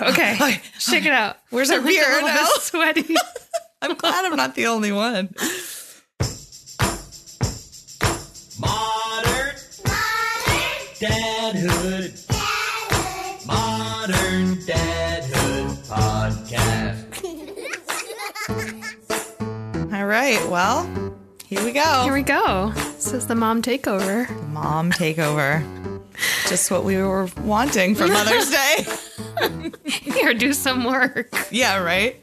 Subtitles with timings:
[0.10, 0.34] Okay.
[0.34, 0.60] Okay.
[0.78, 1.36] Shake it out.
[1.50, 2.46] Where's our Like a beer little bit now?
[2.60, 3.14] Sweaty.
[3.82, 5.28] I'm glad I'm not the only one.
[8.58, 9.56] Modern.
[11.00, 12.26] Dadhood.
[13.46, 17.06] Modern Dadhood Podcast.
[19.94, 20.40] All right.
[20.48, 20.84] Well,
[21.46, 22.02] here we go.
[22.04, 22.72] Here we go.
[22.74, 24.28] This is the mom takeover.
[24.48, 25.62] Mom takeover.
[26.48, 28.84] Just what we were wanting for Mother's Day.
[29.84, 31.28] Here, do some work.
[31.50, 32.16] yeah, right?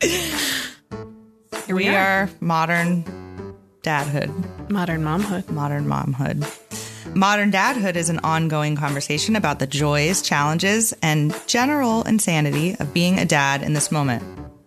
[1.65, 3.03] Here We are modern
[3.83, 5.49] dadhood, Modern momhood.
[5.49, 6.45] modern momhood.
[7.15, 13.17] Modern dadhood is an ongoing conversation about the joys, challenges, and general insanity of being
[13.17, 14.23] a dad in this moment.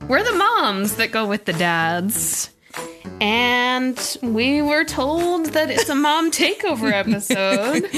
[0.09, 2.51] We're the moms that go with the dads.
[3.21, 7.89] And we were told that it's a mom takeover episode.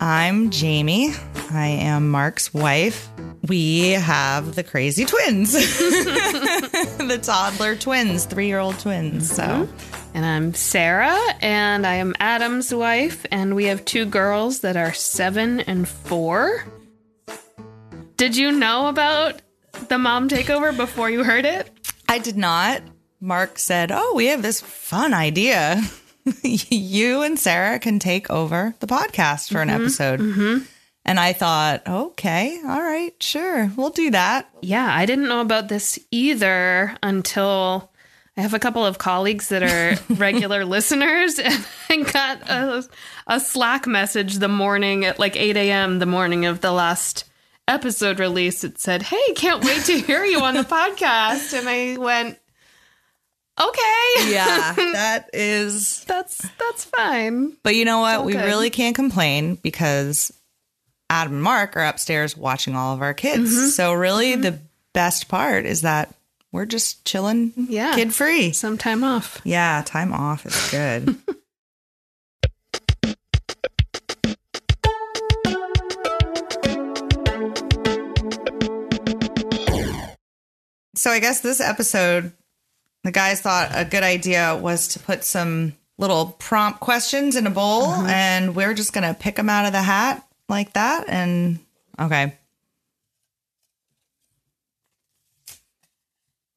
[0.00, 1.12] I'm Jamie.
[1.52, 3.08] I am Mark's wife.
[3.46, 9.30] We have the crazy twins, the toddler twins, three year old twins.
[9.34, 9.96] So, mm-hmm.
[10.12, 14.92] And I'm Sarah, and I am Adam's wife, and we have two girls that are
[14.92, 16.64] seven and four.
[18.16, 19.40] Did you know about
[19.88, 21.70] the mom takeover before you heard it?
[22.08, 22.82] I did not.
[23.20, 25.80] Mark said, Oh, we have this fun idea.
[26.42, 29.82] you and Sarah can take over the podcast for an mm-hmm.
[29.82, 30.20] episode.
[30.20, 30.64] Mm-hmm.
[31.04, 34.48] And I thought, okay, all right, sure, we'll do that.
[34.60, 37.90] Yeah, I didn't know about this either until
[38.36, 42.88] I have a couple of colleagues that are regular listeners, and I got a,
[43.26, 45.98] a Slack message the morning at like 8 a.m.
[45.98, 47.24] the morning of the last
[47.66, 48.62] episode release.
[48.62, 51.58] It said, Hey, can't wait to hear you on the podcast.
[51.58, 52.38] And I went,
[53.60, 54.32] Okay.
[54.32, 56.04] Yeah, that is.
[56.04, 57.56] That's that's fine.
[57.62, 58.20] But you know what?
[58.20, 60.32] all We really can't complain because
[61.10, 63.52] Adam and Mark are upstairs watching all of our kids.
[63.52, 63.66] Mm-hmm.
[63.70, 64.42] So, really, mm-hmm.
[64.42, 64.60] the
[64.94, 66.14] best part is that
[66.52, 67.96] we're just chilling Yeah.
[67.96, 68.52] kid free.
[68.52, 69.40] Some time off.
[69.42, 71.16] Yeah, time off is good.
[80.94, 82.30] so I guess this episode,
[83.02, 87.50] the guys thought a good idea was to put some little prompt questions in a
[87.50, 88.06] bowl, uh-huh.
[88.08, 91.08] and we're just gonna pick them out of the hat like that.
[91.08, 91.60] And
[91.98, 92.34] okay.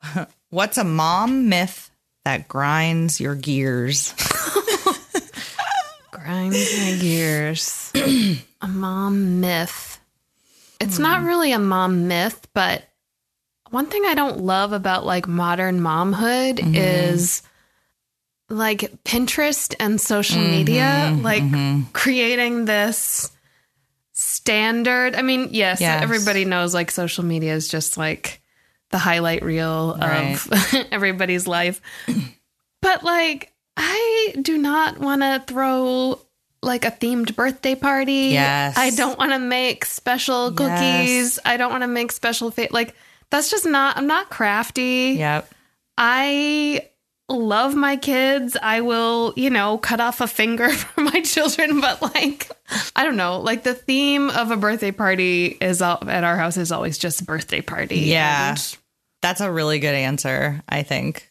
[0.50, 1.90] What's a mom myth
[2.26, 4.14] that grinds your gears?
[6.12, 7.92] grinds my gears.
[8.62, 10.00] a mom myth.
[10.82, 11.28] It's not hmm.
[11.28, 12.84] really a mom myth, but
[13.70, 16.76] one thing I don't love about like modern momhood mm-hmm.
[16.76, 17.42] is
[18.50, 21.22] like Pinterest and social media, mm-hmm.
[21.24, 21.84] like mm-hmm.
[21.94, 23.33] creating this
[24.44, 25.16] standard.
[25.16, 26.04] I mean, yes, Yes.
[26.04, 28.42] everybody knows like social media is just like
[28.92, 30.48] the highlight reel of
[30.92, 31.82] everybody's life.
[32.82, 36.20] But like, I do not want to throw
[36.62, 38.32] like a themed birthday party.
[38.34, 38.78] Yes.
[38.78, 40.70] I don't want to make special cookies.
[41.38, 41.40] Yes.
[41.46, 42.96] I don't want to make special fa- like
[43.30, 45.16] that's just not I'm not crafty.
[45.18, 45.50] Yep.
[45.98, 46.90] I
[47.30, 48.58] love my kids.
[48.62, 52.50] I will, you know, cut off a finger for my children, but like
[52.96, 56.58] I don't know, like the theme of a birthday party is al- at our house
[56.58, 58.00] is always just birthday party.
[58.00, 58.52] Yeah.
[58.52, 58.78] And
[59.22, 61.30] That's a really good answer, I think.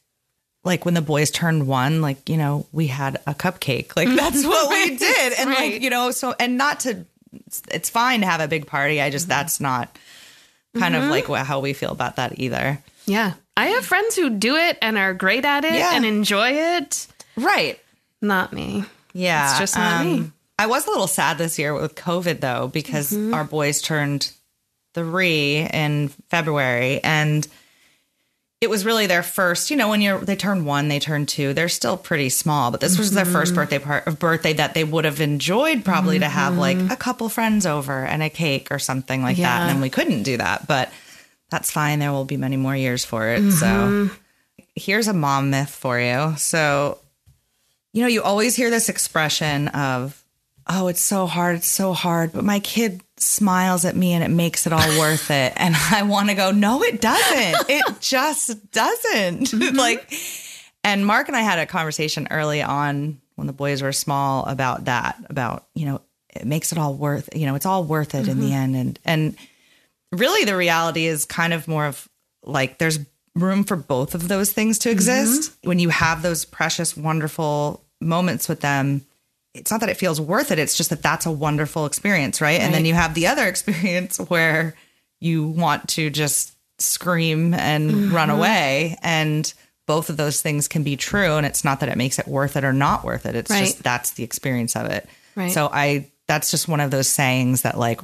[0.64, 3.96] Like when the boys turned one, like, you know, we had a cupcake.
[3.96, 5.32] Like that's what we did.
[5.38, 5.72] And Right.
[5.72, 7.04] like, you know, so and not to
[7.46, 9.00] it's, it's fine to have a big party.
[9.00, 9.30] I just mm-hmm.
[9.30, 9.98] that's not
[10.78, 12.78] kind of like what, how we feel about that either.
[13.06, 13.34] yeah.
[13.54, 15.90] I have friends who do it and are great at it Yeah.
[15.94, 17.06] and enjoy it.
[17.36, 17.78] Right.
[18.22, 18.84] Not me.
[19.12, 19.50] Yeah.
[19.50, 20.30] It's just not me.
[20.58, 23.34] I was a little sad this year with COVID though, because Mm-hmm.
[23.34, 24.32] our boys turned
[24.94, 27.46] three in February and
[28.62, 31.52] it was really their first, you know, when you're they turn one, they turn two,
[31.52, 33.32] they're still pretty small, but this was their Mm-hmm.
[33.32, 36.96] first birthday part of birthday that they would have enjoyed probably to have like a
[36.96, 39.62] couple friends over and a cake or something like that.
[39.62, 39.70] Mm-hmm.
[39.70, 40.90] And we couldn't do that, but
[41.50, 41.98] that's fine.
[41.98, 43.50] There will be many more years for it.
[43.52, 44.14] So Mm-hmm.
[44.76, 46.34] here's a mom myth for you.
[46.38, 46.98] So
[47.92, 50.21] you know, you always hear this expression of,
[50.68, 54.28] oh, it's so hard, it's so hard, but my kid smiles at me and it
[54.28, 55.52] makes it all worth it.
[55.56, 57.70] And I want to go, no, it doesn't.
[57.70, 59.52] It just doesn't.
[59.62, 59.76] Mm-hmm.
[59.76, 60.12] like,
[60.82, 64.86] and Mark and I had a conversation early on when the boys were small about
[64.86, 66.00] that, about, you know,
[66.34, 68.54] it makes it all worth, you know, it's all worth it in the mm-hmm.
[68.54, 68.76] end.
[68.76, 69.36] And, and
[70.10, 72.08] really the reality is kind of more of
[72.44, 72.98] like, there's
[73.34, 74.96] room for both of those things to mm-hmm.
[74.96, 75.56] exist.
[75.62, 79.04] When you have those precious, wonderful moments with them,
[79.54, 80.58] it's not that it feels worth it.
[80.58, 82.60] It's just that that's a wonderful experience, right?
[82.60, 84.74] And then you have the other experience where
[85.20, 88.38] you want to just scream and run Mm-hmm.
[88.38, 88.98] away.
[89.02, 89.52] And
[89.86, 91.34] both of those things can be true.
[91.36, 93.34] And it's not that it makes it worth it or not worth it.
[93.36, 93.66] It's Right.
[93.66, 95.08] just that's the experience of it.
[95.36, 95.50] Right.
[95.52, 98.00] So I, that's just one of those sayings that like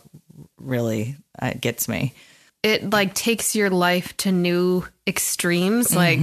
[0.59, 2.15] really uh, gets me.
[2.63, 5.95] it like takes your life to new extremes.
[5.95, 6.21] Like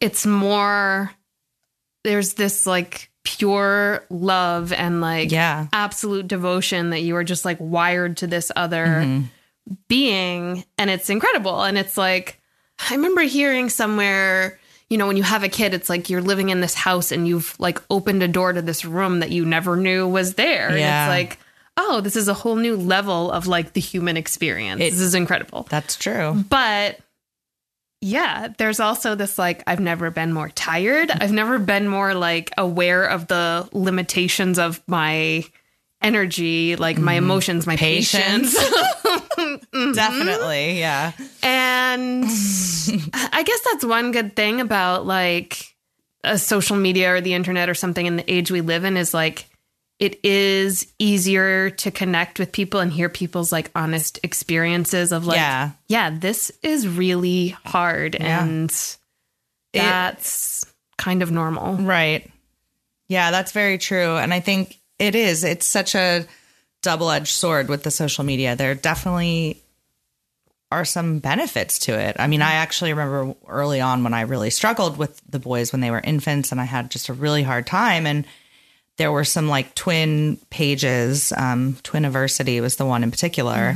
[0.00, 1.10] it's more
[2.04, 5.66] there's this like pure love and like Yeah.
[5.72, 9.22] absolute devotion that you are just like wired to this other
[9.88, 12.40] being and it's incredible and it's like
[12.90, 14.58] I remember hearing somewhere
[14.90, 17.26] you know when you have a kid it's like you're living in this house and
[17.26, 21.04] you've like opened a door to this room that you never knew was there Yeah.
[21.10, 21.38] and it's like
[21.78, 25.14] oh this is a whole new level of like the human experience It- this is
[25.14, 26.44] incredible That's true.
[26.50, 26.98] but
[28.00, 31.10] yeah, there's also this like, I've never been more tired.
[31.10, 35.44] I've never been more like aware of the limitations of my
[36.02, 37.24] energy, like my mm-hmm.
[37.24, 38.54] emotions, my Patience.
[38.54, 38.90] patience.
[39.34, 39.92] Mm-hmm.
[39.92, 40.78] Definitely.
[40.78, 41.12] Yeah.
[41.42, 42.24] and
[43.14, 45.74] I guess that's one good thing about like
[46.22, 49.12] a social media or the internet or something in the age we live in is
[49.12, 49.46] like,
[50.00, 55.36] it is easier to connect with people and hear people's like honest experiences of like
[55.36, 55.70] Yeah.
[55.88, 58.42] yeah, this is really hard Yeah.
[58.44, 58.96] and
[59.72, 60.64] that's
[60.98, 61.76] kind of normal.
[61.76, 62.30] Right.
[63.08, 64.16] Yeah, that's very true.
[64.16, 65.44] And I think it is.
[65.44, 66.26] It's such a
[66.82, 68.56] double edged sword with the social media.
[68.56, 69.62] There definitely
[70.70, 72.16] are some benefits to it.
[72.18, 75.80] I mean, I actually remember early on when I really struggled with the boys when
[75.80, 78.06] they were infants and I had just a really hard time.
[78.06, 78.26] And
[78.96, 83.74] there were some like twin pages, um, Twiniversity was the one in particular.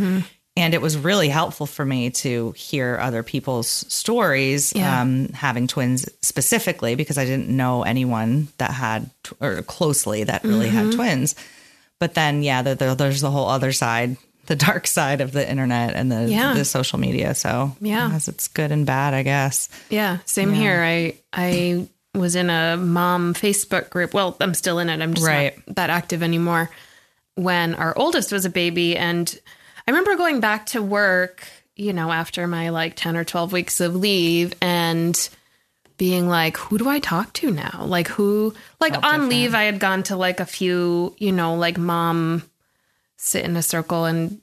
[0.56, 5.00] And it was really helpful for me to hear other people's stories, Yeah.
[5.03, 10.43] um, having twins specifically, because I didn't know anyone that had, tw- or closely that
[10.43, 11.37] really had twins.
[12.00, 14.17] But then, yeah, the, the, there's the whole other side,
[14.47, 16.55] the dark side of the internet and the, Yeah.
[16.55, 17.37] the social media.
[17.37, 18.12] So, Yeah.
[18.17, 19.69] it's good and bad, I guess.
[19.91, 20.82] Yeah, same here.
[20.82, 21.87] I I
[22.19, 24.15] was in a mom Facebook group.
[24.15, 25.00] Well, I'm still in it.
[25.00, 25.56] I'm just Right.
[25.67, 26.70] not that active anymore.
[27.35, 29.38] When our oldest was a baby and
[29.87, 33.81] I remember going back to work, you know, after my like 10 or 12 weeks
[33.81, 35.29] of leave and
[35.97, 37.85] being like, who do I talk to now?
[37.87, 41.79] Like who like on leave I had gone to like a few, you know, like
[41.79, 42.43] mom
[43.17, 44.41] sit in a circle and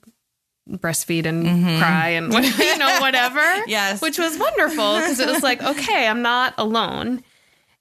[0.68, 1.78] breastfeed and mm-hmm.
[1.78, 3.40] cry and you know whatever.
[3.66, 4.00] Yes.
[4.00, 7.22] Which was wonderful because it was like, okay, I'm not alone.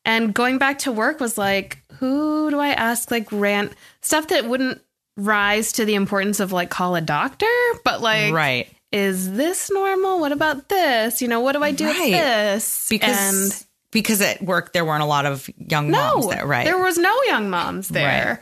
[0.05, 4.45] And going back to work was like, who do I ask like rant stuff that
[4.45, 4.81] wouldn't
[5.17, 7.47] rise to the importance of like call a doctor,
[7.83, 8.69] but like right.
[8.91, 10.19] is this normal?
[10.19, 11.21] What about this?
[11.21, 11.99] You know, what do I do Right.
[11.99, 12.87] with this?
[12.89, 16.65] Because, and because at work there weren't a lot of young moms there, right?
[16.65, 18.41] There was no young moms there.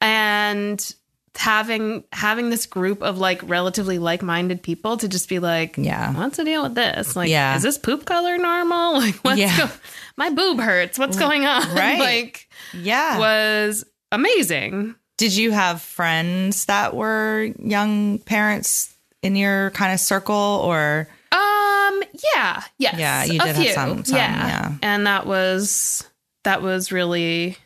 [0.00, 0.94] And
[1.36, 6.12] having having this group of like relatively like-minded people to just be like, Yeah.
[6.14, 7.16] what's the deal with this?
[7.16, 7.56] Like, Yeah.
[7.56, 8.94] is this poop color normal?
[9.00, 9.56] Like, what's Yeah.
[9.58, 9.70] go-
[10.16, 10.98] my boob hurts.
[10.98, 11.62] What's going on?
[11.74, 11.98] Right.
[11.98, 13.18] like, yeah.
[13.18, 14.94] was amazing.
[15.18, 20.34] Did you have friends that were young parents in your kind of circle
[20.64, 22.02] or Um,
[22.34, 23.72] yeah, yes, Yeah, you a did have few.
[23.74, 24.72] some- some, yeah.
[24.82, 26.04] and that was
[26.44, 27.56] that was really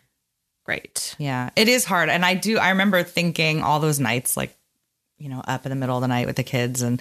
[0.68, 1.14] great.
[1.18, 4.54] yeah, it is hard and I do I remember thinking all those nights like
[5.16, 7.00] you know up in the middle of the night with the kids and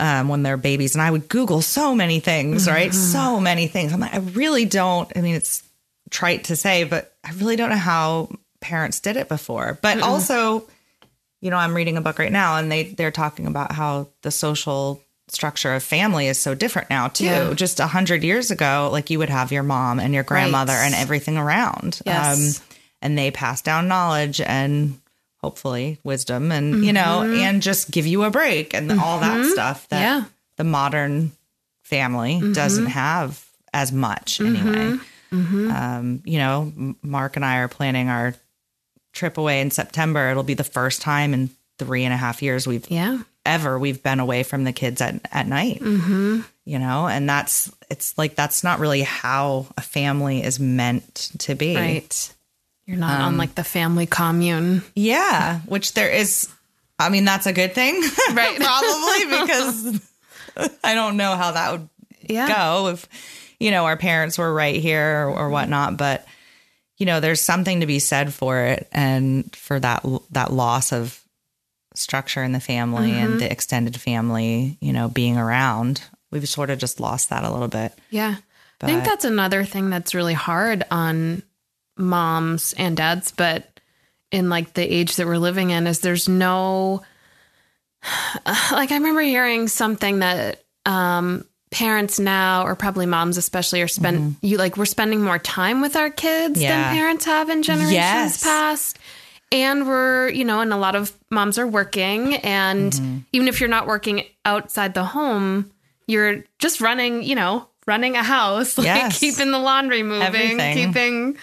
[0.00, 2.92] um, when they're babies and I would google so many things, right?
[2.92, 3.92] So many things.
[3.92, 5.62] I'm like I really don't I mean it's
[6.10, 8.30] trite to say but I really don't know how
[8.60, 9.78] parents did it before.
[9.80, 10.66] But also
[11.42, 14.30] you know, I'm reading a book right now and they they're talking about how the
[14.30, 17.24] social structure of family is so different now too.
[17.24, 17.54] Yeah.
[17.54, 20.86] Just a hundred years ago, like you would have your mom and your grandmother Right.
[20.86, 22.00] and everything around.
[22.04, 22.60] Um, Yes.
[23.02, 24.98] And they pass down knowledge and
[25.42, 27.40] hopefully wisdom and you know, mm-hmm.
[27.40, 29.50] and just give you a break and all that mm-hmm.
[29.50, 30.24] stuff that Yeah.
[30.56, 31.32] the modern
[31.82, 32.52] family mm-hmm.
[32.52, 34.98] doesn't have as much anyway.
[35.32, 38.34] Um, you know, Mark and I are planning our
[39.12, 40.28] trip away in September.
[40.30, 44.02] It'll be the first time in three and a half years we've Yeah, ever we've
[44.02, 45.80] been away from the kids at, at night.
[45.80, 46.40] Mm-hmm.
[46.64, 51.54] You know, and that's it's like that's not really how a family is meant to
[51.54, 51.76] be.
[51.76, 52.34] right.
[52.86, 54.82] You're not Um, on like the family commune.
[54.94, 56.48] Yeah, which there is.
[56.98, 57.94] I mean, that's a good thing,
[58.32, 58.56] Right.
[58.58, 60.00] Probably because
[60.84, 61.88] I don't know how that would
[62.28, 62.48] Yeah.
[62.48, 63.06] go if
[63.58, 65.96] you know our parents were right here or, or whatnot.
[65.96, 66.26] But
[66.98, 71.18] you know, there's something to be said for it and for that that loss of
[71.94, 73.32] structure in the family Mm-hmm.
[73.32, 74.76] and the extended family.
[74.80, 76.02] You know, being around.
[76.30, 77.92] We've sort of just lost that a little bit.
[78.10, 78.36] Yeah.
[78.82, 81.42] I think that's another thing that's really hard on
[82.00, 83.68] moms and dads, but
[84.32, 87.02] in like the age that we're living in is there's no
[88.72, 94.36] like I remember hearing something that um parents now or probably moms especially are spend
[94.42, 96.62] you like we're spending more time with our kids Mm-hmm.
[96.62, 96.88] Yeah.
[96.88, 98.42] than parents have in generations Yes.
[98.42, 98.98] past.
[99.52, 103.18] And we're, you know, and a lot of moms are working and Mm-hmm.
[103.32, 105.70] even if you're not working outside the home,
[106.06, 109.18] you're just running, you know, running a house, like Yes.
[109.18, 110.74] keeping the laundry moving, Everything.
[110.86, 111.36] keeping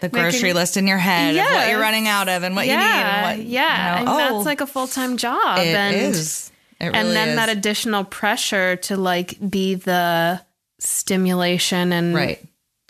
[0.00, 2.66] The grocery Making- list in your head of what you're running out of and what
[2.66, 5.16] yeah, you need and what yeah, you know, and oh, that's like a full time
[5.16, 6.50] job, it and is.
[6.78, 7.36] It and then is.
[7.36, 10.42] that additional pressure to like be the
[10.78, 12.42] stimulation and right.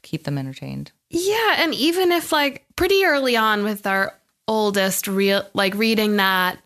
[0.02, 0.92] Keep them entertained.
[1.10, 4.14] yeah, and even if like pretty early on with our
[4.48, 6.58] oldest, real like reading that,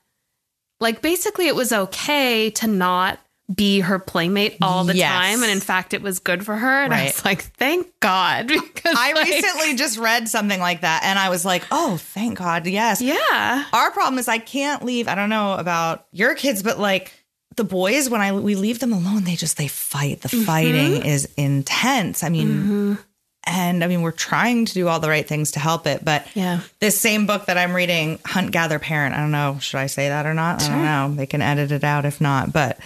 [0.79, 3.19] like basically it was okay to not
[3.53, 5.11] be her playmate all the Yes.
[5.11, 8.47] time, and in fact it was good for her, and I was like, thank God,
[8.49, 12.39] because I like, recently just read something like that and I was like, oh, thank
[12.39, 12.67] God.
[12.67, 13.01] Yes.
[13.03, 15.09] yeah, Our problem is I can't leave.
[15.09, 17.13] I don't know about your kids, but like
[17.57, 20.21] the boys, when I we leave them alone, they just they fight.
[20.21, 20.45] The Mm-hmm.
[20.45, 22.23] fighting is intense.
[22.23, 22.97] I mean,
[23.45, 26.27] and I mean, we're trying to do all the right things to help it, but
[26.35, 26.61] Yeah.
[26.79, 29.15] this same book that I'm reading, Hunt Gather Parent.
[29.15, 30.63] I don't know, should I say that or not?
[30.63, 31.15] I don't know.
[31.17, 32.79] They can edit it out if not, but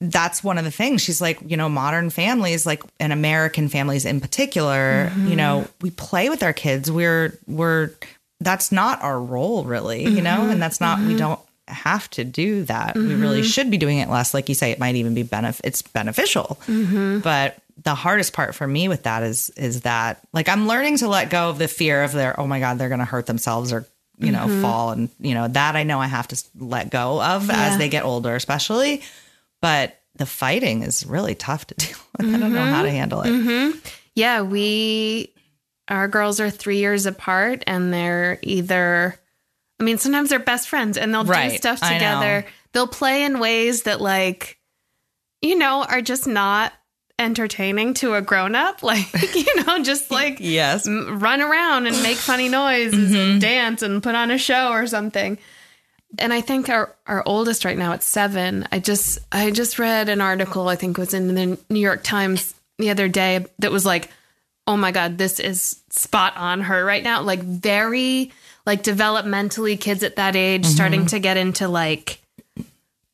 [0.00, 1.02] that's one of the things.
[1.02, 5.28] She's like, you know, modern families, like and American families in particular, mm-hmm.
[5.28, 6.90] you know, we play with our kids.
[6.90, 7.90] We're we're
[8.40, 10.50] that's not our role really, you know, mm-hmm.
[10.50, 11.16] and that's not we mm-hmm.
[11.18, 12.96] don't have to do that.
[12.96, 14.34] We really should be doing it less.
[14.34, 16.58] Like you say, it might even be benef- it's beneficial.
[17.20, 21.08] But the hardest part for me with that is is that like I'm learning to
[21.08, 23.72] let go of the fear of their oh my god they're going to hurt themselves
[23.72, 23.86] or
[24.18, 27.46] you know fall and you know that I know I have to let go of
[27.46, 27.68] Yeah.
[27.68, 29.02] as they get older especially
[29.60, 32.34] but the fighting is really tough to deal with.
[32.34, 32.96] I don't know how to mm-hmm.
[32.96, 33.28] handle it.
[33.28, 33.78] Mm-hmm.
[34.14, 35.32] Yeah, we
[35.88, 39.16] our girls are three years apart, and they're either.
[39.78, 42.44] I mean, sometimes they're best friends, and they'll do stuff together.
[42.72, 44.58] They'll play in ways that, like,
[45.40, 46.72] you know, are just not
[47.18, 48.82] entertaining to a grown up.
[48.90, 50.86] Like, you know, just like Yes.
[50.86, 53.38] m- run around and make funny noises and mm-hmm.
[53.38, 55.38] dance and put on a show or something.
[56.18, 60.08] And I think our, our oldest right now at seven, I just I just read
[60.08, 63.70] an article, I think it was in the New York Times the other day that
[63.70, 64.10] was like,
[64.66, 67.22] oh my God, this is spot on her right now.
[67.22, 68.32] Like very
[68.66, 70.72] like developmentally kids at that age mm-hmm.
[70.72, 72.20] starting to get into like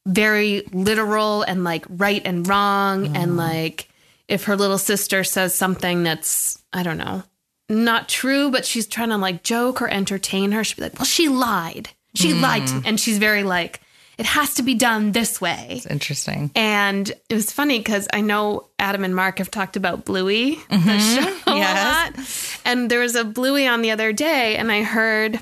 [0.07, 3.09] very literal and like right and wrong.
[3.09, 3.17] Mm.
[3.17, 3.89] And like
[4.29, 7.23] if her little sister says something that's I don't know
[7.69, 11.05] not true but she's trying to like joke or entertain her she'd be like well
[11.05, 13.81] she lied she lied to and she's very like
[14.19, 16.51] it has to be done this way It's interesting.
[16.55, 20.99] and it was funny because I know Adam and Mark have talked about Bluey, the
[20.99, 21.47] show Yes.
[21.47, 22.63] a lot.
[22.65, 25.39] And there was a Bluey on the other day, and I heard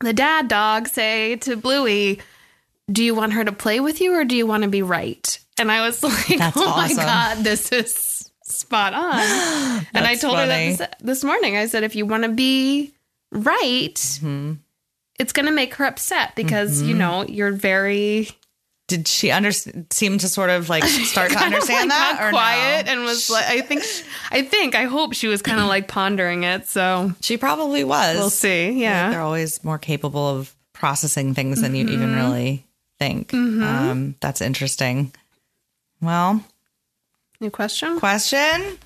[0.00, 2.20] the dad dog say to Bluey,
[2.92, 5.38] Do you want her to play with you or do you want to be right?
[5.58, 6.96] And I was like, That's Oh awesome.
[6.98, 9.86] my God, this is spot on.
[9.94, 11.56] and I told her that this, this morning.
[11.56, 12.92] I said, If you want to be
[13.32, 14.52] right, Mm-hmm.
[15.18, 16.98] It's going to make her upset because, you mm-hmm.
[16.98, 18.28] know, you're very
[18.88, 22.86] Did she under seem to sort of like start to understand like, that or quiet
[22.86, 22.92] no?
[22.92, 23.82] and was like I think
[24.30, 28.16] I think I hope she was kind of like pondering it so She probably was.
[28.16, 29.10] we'll see Yeah.
[29.10, 31.94] They're always more capable of processing things than you mm-hmm.
[31.94, 32.66] even really
[32.98, 33.30] think.
[33.30, 33.62] Mm-hmm.
[33.62, 35.12] Um, that's interesting.
[36.02, 36.44] Well,
[37.40, 38.78] new question question.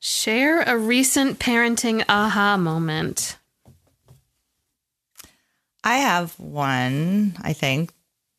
[0.00, 3.38] share a recent parenting aha moment
[5.84, 7.92] I have one, I think.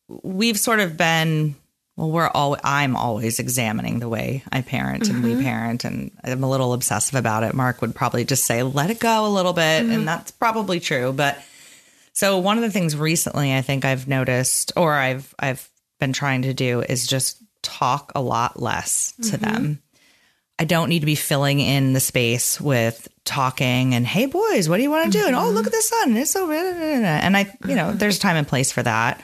[0.07, 1.55] We've sort of been
[1.95, 5.43] well, we're all I'm always examining the way I parent and we mm-hmm.
[5.43, 7.53] parent and I'm a little obsessive about it.
[7.53, 9.81] Mark would probably just say, let it go a little bit.
[9.81, 10.05] And mm-hmm.
[10.05, 11.13] that's probably true.
[11.13, 11.41] But
[12.11, 16.41] so one of the things recently I think I've noticed or I've I've been trying
[16.41, 19.53] to do is just talk a lot less to mm-hmm.
[19.53, 19.81] them.
[20.59, 24.77] I don't need to be filling in the space with talking and hey boys, what
[24.77, 25.25] do you want to do?
[25.25, 28.47] And oh look at the sun, it's so and I you know there's time and
[28.47, 29.21] place for that.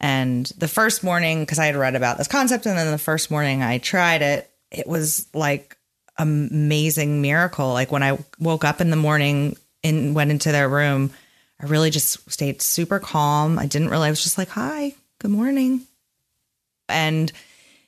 [0.00, 3.30] And the first morning, because I had read about this concept, and then the first
[3.30, 5.78] morning I tried it, it was like
[6.18, 7.72] amazing miracle.
[7.72, 11.10] Like when I woke up in the morning and went into their room,
[11.60, 13.58] I really just stayed super calm.
[13.58, 15.82] I didn't really, I was just like, hi, good morning.
[16.88, 17.32] And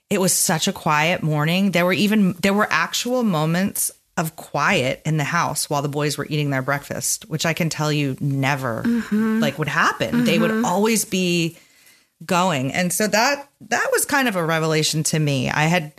[0.08, 1.72] it was such a quiet morning.
[1.72, 6.16] There were even, there were actual moments of quiet in the house while the boys
[6.16, 9.40] were eating their breakfast, which I can tell you never mm-hmm.
[9.40, 10.24] like would happen.
[10.24, 10.64] They would mm-hmm.
[10.64, 11.58] always be
[12.24, 12.72] going.
[12.72, 15.50] And so that that was kind of a revelation to me.
[15.50, 15.92] I had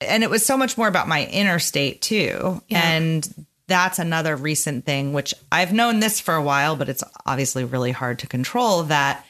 [0.00, 2.62] and it was so much more about my inner state too.
[2.70, 7.64] And that's another recent thing which I've known this for a while, but it's obviously
[7.64, 9.24] really hard to control that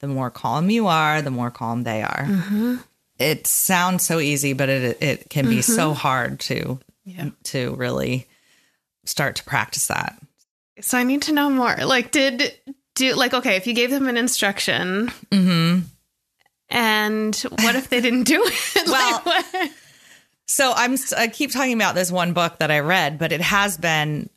[0.00, 2.24] the more calm you are, the more calm they are.
[2.26, 2.76] Mm-hmm.
[3.18, 7.30] It sounds so easy, but it it can be so hard to Yeah.
[7.44, 8.26] to really
[9.06, 10.20] start to practice that.
[10.82, 11.74] So I need to know more.
[11.76, 12.52] Like, did
[12.96, 15.80] do like okay, if you gave them an instruction, Mm-hmm.
[16.68, 18.86] and what if they didn't do it?
[18.88, 19.70] Well, like.
[20.48, 23.76] So I'm I keep talking about this one book that I read, but it has
[23.76, 24.28] been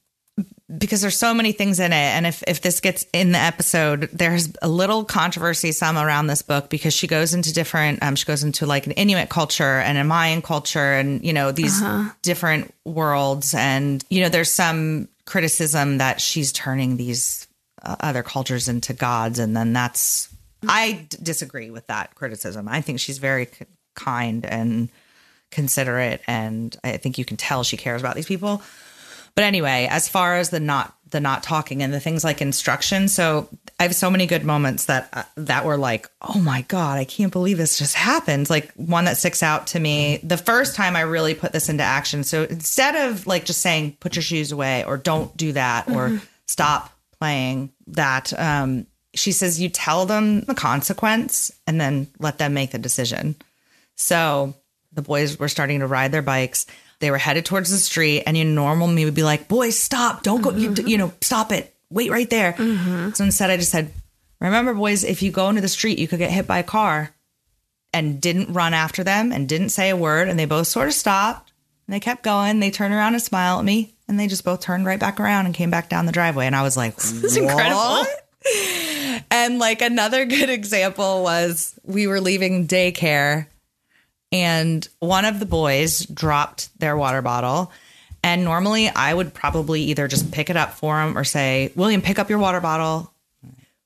[0.77, 1.95] because there's so many things in it.
[1.95, 6.41] And if if this gets in the episode there's a little controversy some around this
[6.41, 9.97] book because she goes into different um she goes into like an Inuit culture and
[9.97, 11.81] a Mayan culture and you know these
[12.21, 13.53] different worlds.
[13.53, 17.47] And you know there's some criticism that she's turning these
[17.83, 19.39] uh, other cultures into gods.
[19.39, 20.29] And then that's
[20.67, 22.67] I d- disagree with that criticism.
[22.67, 24.89] I think she's very k- kind and
[25.51, 26.21] considerate.
[26.27, 28.61] And I think you can tell she cares about these people.
[29.35, 33.07] But anyway, as far as the not the not talking and the things like instruction,
[33.07, 36.97] so I have so many good moments that uh, that were like, "Oh my god,
[36.97, 40.75] I can't believe this just happened." Like one that sticks out to me, the first
[40.75, 42.23] time I really put this into action.
[42.23, 46.21] So instead of like just saying put your shoes away or don't do that or
[46.45, 52.53] stop playing that um she says you tell them the consequence and then let them
[52.53, 53.35] make the decision.
[53.95, 54.53] So
[54.93, 56.65] the boys were starting to ride their bikes.
[56.99, 60.23] They were headed towards the street, and you normal me would be like, "Boys, stop!
[60.23, 60.51] Don't go!
[60.51, 61.73] You, you know, stop it!
[61.89, 63.11] Wait right there." Mm-hmm.
[63.11, 63.93] So instead, I just said,
[64.41, 67.13] "Remember, boys, if you go into the street, you could get hit by a car."
[67.91, 70.93] And didn't run after them, and didn't say a word, and they both sort of
[70.93, 71.51] stopped.
[71.87, 72.59] And they kept going.
[72.59, 75.47] They turned around and smiled at me, and they just both turned right back around
[75.47, 76.45] and came back down the driveway.
[76.45, 78.05] And I was like, "This is incredible.
[79.31, 83.47] and like another good example was we were leaving daycare
[84.31, 87.71] and one of the boys dropped their water bottle.
[88.23, 92.01] And normally I would probably either just pick it up for him or say, William,
[92.01, 93.13] pick up your water bottle.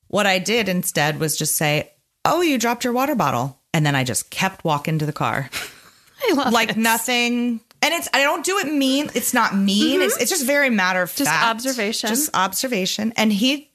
[0.08, 1.90] What I did instead was just say,
[2.24, 3.60] Oh, you dropped your water bottle.
[3.72, 5.50] And then I just kept walking to the car
[6.30, 7.60] I love like nothing.
[7.82, 9.10] And it's I don't do it mean.
[9.14, 9.96] It's not mean.
[9.96, 10.02] Mm-hmm.
[10.02, 11.46] It's it's just very matter of Just fact.
[11.46, 12.08] observation.
[12.08, 13.12] Just observation.
[13.16, 13.70] And he,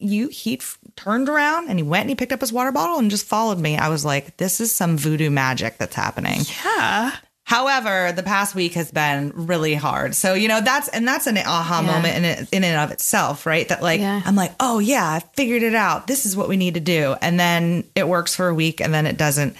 [0.00, 0.60] you he
[0.96, 3.58] turned around and he went and he picked up his water bottle and just followed
[3.58, 3.76] me.
[3.76, 6.40] I was like, this is some voodoo magic that's happening.
[6.64, 7.12] Yeah.
[7.44, 10.14] However, the past week has been really hard.
[10.14, 11.92] So, you know, that's and that's an aha Yeah.
[11.92, 13.68] moment in it, in and of itself, right?
[13.68, 14.22] That like Yeah.
[14.24, 16.06] I'm like, "Oh yeah, I figured it out.
[16.06, 18.94] This is what we need to do." And then it works for a week and
[18.94, 19.56] then it doesn't.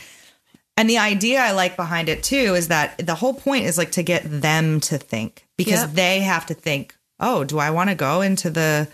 [0.77, 3.93] And the idea I like behind it too is that the whole point is like
[3.93, 5.93] to get them to think because Yep.
[5.95, 8.87] they have to think, "Oh, do I want to go into the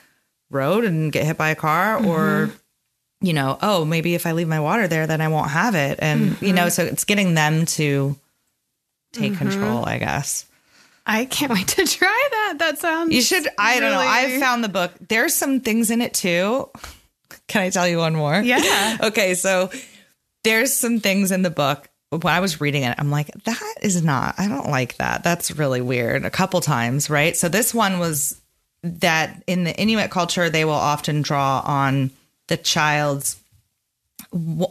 [0.51, 3.27] road and get hit by a car or mm-hmm.
[3.27, 5.99] you know, oh, maybe if I leave my water there, then I won't have it.
[6.01, 6.71] And, you know, mm-hmm.
[6.71, 8.17] so it's getting them to
[9.13, 9.49] take mm-hmm.
[9.49, 10.47] control, I guess.
[11.07, 12.57] I can't wait to try that.
[12.59, 13.15] That sounds.
[13.15, 13.99] You should, I don't know.
[13.99, 14.93] I've found the book.
[15.09, 16.69] There's some things in it too.
[17.49, 18.41] Can I tell you one more?
[18.41, 18.99] Yeah.
[19.05, 19.35] okay.
[19.35, 19.71] So
[20.43, 21.89] there's some things in the book.
[22.11, 25.25] When I was reading it, I'm like, that is not, I don't like that.
[25.25, 26.25] That's really weird.
[26.25, 27.37] A couple times, right?
[27.37, 28.41] So this one was
[29.01, 32.11] that in the Inuit culture, they will often draw on
[32.49, 33.40] the child's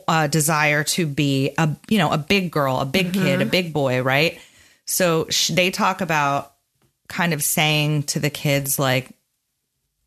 [0.08, 3.49] uh, desire to be a you know a big girl, a big kid, a mm-hmm.
[3.49, 4.39] big boy, right?
[4.86, 6.54] So sh- they talk about
[7.08, 9.10] kind of saying to the kids like,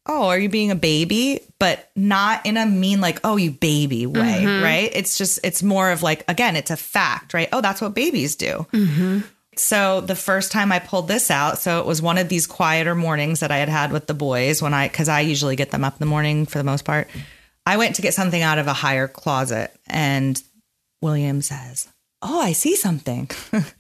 [0.07, 4.07] "Oh, are you being a baby?" But not in a mean like, "Oh, you baby"
[4.07, 4.63] way, mm-hmm.
[4.63, 4.91] right?
[4.93, 7.49] It's just it's more of like again, it's a fact, right?
[7.53, 8.67] Oh, that's what babies do.
[8.73, 9.21] Mm-hmm.
[9.59, 12.95] So the first time I pulled this out, so it was one of these quieter
[12.95, 15.85] mornings that I had had with the boys when I, because I usually get them
[15.85, 17.09] up in the morning for the most part.
[17.67, 20.41] I went to get something out of a higher closet, and
[21.03, 21.89] William says,
[22.23, 23.31] "Oh, I see something,"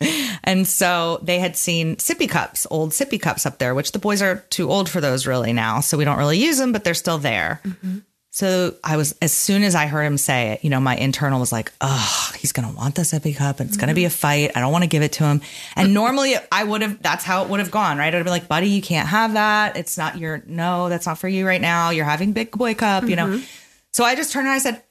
[0.44, 4.20] and so they had seen sippy cups, old sippy cups up there, which the boys
[4.20, 6.92] are too old for those really now, so we don't really use them, but they're
[6.92, 7.60] still there.
[7.64, 7.98] Mm-hmm.
[8.38, 11.40] So I was, as soon as I heard him say it, you know, my internal
[11.40, 14.04] was like, oh, he's going to want the sippy cup and it's going to be
[14.04, 14.52] a fight.
[14.54, 15.40] I don't want to give it to him.
[15.74, 18.14] And normally I would have, that's how it would have gone, right?
[18.14, 19.76] I'd be like, buddy, you can't have that.
[19.76, 21.90] It's not your, no, that's not for you right now.
[21.90, 23.26] You're having big boy cup, you know?
[23.26, 23.44] Mm-hmm.
[23.92, 24.84] So I just turned and I said,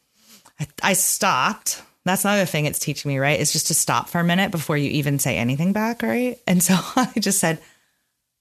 [0.60, 1.82] I, I stopped.
[2.04, 3.40] That's another thing it's teaching me, right?
[3.40, 6.38] Is just to stop for a minute before you even say anything back, right?
[6.48, 7.60] And so I just said,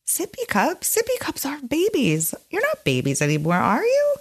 [0.04, 2.34] sippy cups, sippy cups are babies.
[2.50, 4.14] You're not babies anymore, are you?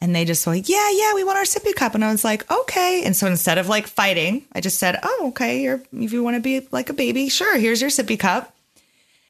[0.00, 1.94] And they just were like, yeah, yeah, we want our sippy cup.
[1.94, 3.02] And I was like, okay.
[3.04, 6.36] And so instead of like fighting, I just said, oh, okay, you're if you want
[6.36, 8.54] to be like a baby, sure, here's your sippy cup.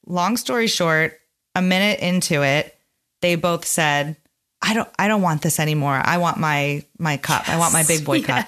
[0.06, 1.18] Long story short,
[1.54, 2.76] a minute into it,
[3.22, 4.16] they both said,
[4.60, 6.00] I don't I don't want this anymore.
[6.02, 7.48] I want my my cup.
[7.48, 8.46] I want my big boy cup.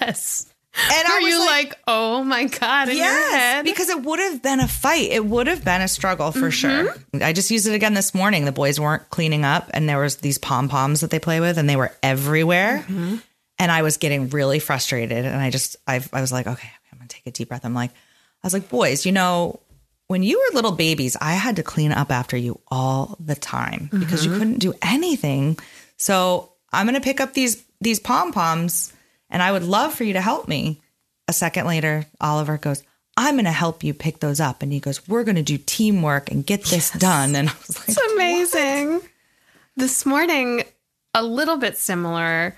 [0.93, 4.61] And Are I was you like, oh my god, Yes, because it would have been
[4.61, 5.11] a fight.
[5.11, 6.93] It would have been a struggle for sure.
[6.93, 7.23] Mm-hmm.
[7.23, 8.45] I just used it again this morning.
[8.45, 11.59] The boys weren't cleaning up, and there was these pom poms that they play with,
[11.59, 12.79] and they were everywhere.
[12.79, 13.17] Mm-hmm.
[13.59, 15.25] and I was getting really frustrated.
[15.27, 17.65] And I just, I, I was like, okay, I'm gonna take a deep breath.
[17.65, 19.61] I'm like, I was like, boys, you know,
[20.07, 23.91] when you were little babies, I had to clean up after you all the time
[23.93, 24.41] because you mm-hmm.
[24.41, 25.59] couldn't do anything.
[25.99, 28.93] So I'm gonna pick up these these pom poms,
[29.31, 30.81] and I would love for you to help me.
[31.29, 32.83] A second later, Oliver goes,
[33.17, 36.45] I'm gonna help you pick those up, and he goes, we're gonna do teamwork and
[36.45, 37.35] get this done.
[37.37, 39.01] And I was like, It's amazing.
[39.77, 40.65] This morning,
[41.15, 42.57] a little bit similar.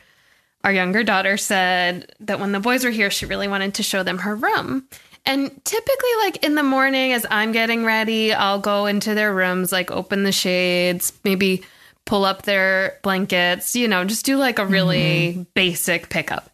[0.64, 4.02] Our younger daughter said that when the boys were here, she really wanted to show
[4.02, 4.86] them her room.
[5.24, 9.70] And typically, like in the morning, as I'm getting ready, I'll go into their rooms,
[9.70, 11.62] like open the shades, maybe
[12.04, 15.42] pull up their blankets, you know, just do like a really mm-hmm.
[15.54, 16.50] basic pickup.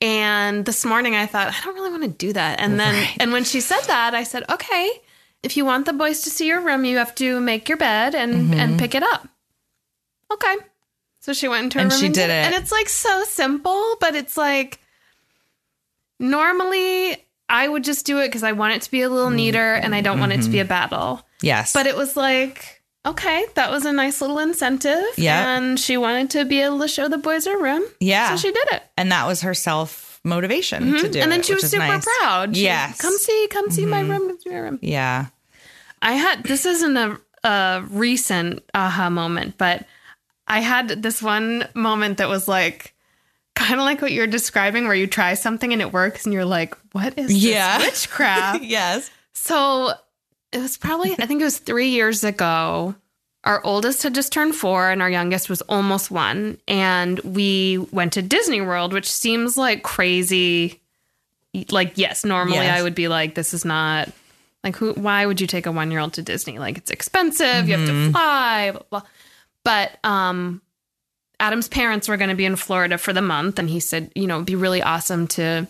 [0.00, 2.60] And this morning, I thought, I don't really want to do that.
[2.60, 5.00] And then, and when she said that, I said, okay,
[5.42, 8.14] if you want the boys to see your room, you have to make your bed
[8.14, 8.54] and mm-hmm.
[8.54, 9.28] and pick it up.
[10.32, 10.56] Okay.
[11.20, 12.44] So she went into her And room she did it.
[12.44, 14.80] And it's like so simple, but it's like
[16.18, 17.16] normally
[17.48, 19.36] I would just do it because I want it to be a little mm-hmm.
[19.36, 20.68] neater and I don't want it to be a mm-hmm.
[20.68, 21.26] battle.
[21.40, 22.77] yes, But it was like,
[23.10, 25.04] okay, that was a nice little incentive.
[25.16, 25.56] Yeah.
[25.56, 27.82] And she wanted to be able to show the boys her room.
[28.00, 28.82] yeah, So she did it.
[28.96, 32.04] and that was her self motivation to do and then it, she was super nice.
[32.20, 32.54] proud.
[32.56, 32.98] She Yes.
[32.98, 33.00] Mm-hmm.
[33.06, 34.28] Come see, come see my room.
[34.28, 34.78] come see my room.
[34.82, 35.26] Yeah.
[36.02, 39.86] I had this isn't a, a recent aha moment, but
[40.46, 42.94] I had this one moment that was like
[43.54, 46.44] kind of like what you're describing, where you try something and it works, and you're
[46.44, 47.78] like, "What is this Yeah.
[47.84, 49.10] witchcraft?" yes.
[49.32, 49.92] so
[50.52, 52.94] it was probably I think it was three years ago.
[53.44, 58.14] Our oldest had just turned four, and our youngest was almost one, and we went
[58.14, 60.80] to Disney World, which seems like crazy.
[61.70, 62.78] Like, yes, normally Yes.
[62.78, 64.10] I would be like, "This is not."
[64.64, 66.58] Like who why would you take a 1-year-old to Disney?
[66.58, 69.02] Like it's expensive, you have to fly, blah, blah.
[69.64, 70.60] But um
[71.38, 74.26] Adam's parents were going to be in Florida for the month and he said, you
[74.26, 75.68] know, it'd be really awesome to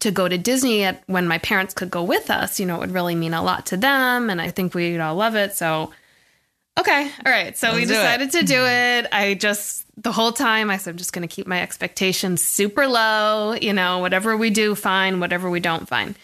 [0.00, 2.80] to go to Disney at when my parents could go with us, you know, it
[2.80, 5.54] would really mean a lot to them and I think we'd all love it.
[5.54, 5.90] So
[6.78, 7.56] okay, all right.
[7.56, 7.94] So we Let's it.
[7.94, 9.06] decided to do it.
[9.12, 12.86] I just the whole time I said I'm just going to keep my expectations super
[12.86, 16.14] low, you know, whatever we do fine, whatever we don't fine.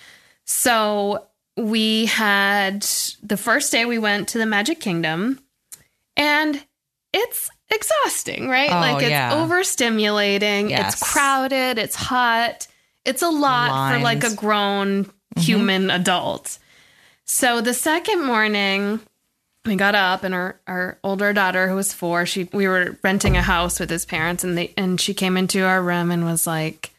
[0.44, 2.82] So we had
[3.22, 5.40] the first day we went to the Magic Kingdom
[6.16, 6.62] and
[7.12, 8.70] it's exhausting, right?
[8.70, 9.32] Oh, like it's yeah.
[9.34, 10.94] overstimulating, Yes.
[10.94, 12.66] it's crowded, it's hot.
[13.04, 15.40] It's a lot for like a grown mm-hmm.
[15.40, 16.58] human adult.
[17.24, 19.00] So the second morning,
[19.64, 23.36] we got up and our, our older daughter who was four, she we were renting
[23.36, 26.46] a house with his parents and they and she came into our room and was
[26.46, 26.90] like,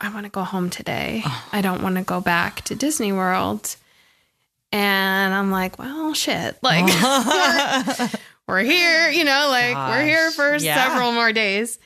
[0.00, 1.22] I want to go home today.
[1.30, 1.48] Oh.
[1.52, 3.76] I don't want to go back to Disney World.
[4.70, 6.58] And I'm like, well, shit.
[6.62, 6.84] Like
[7.98, 8.10] we're,
[8.46, 10.74] we're here, you know, like we're here for yeah.
[10.74, 11.78] several more days.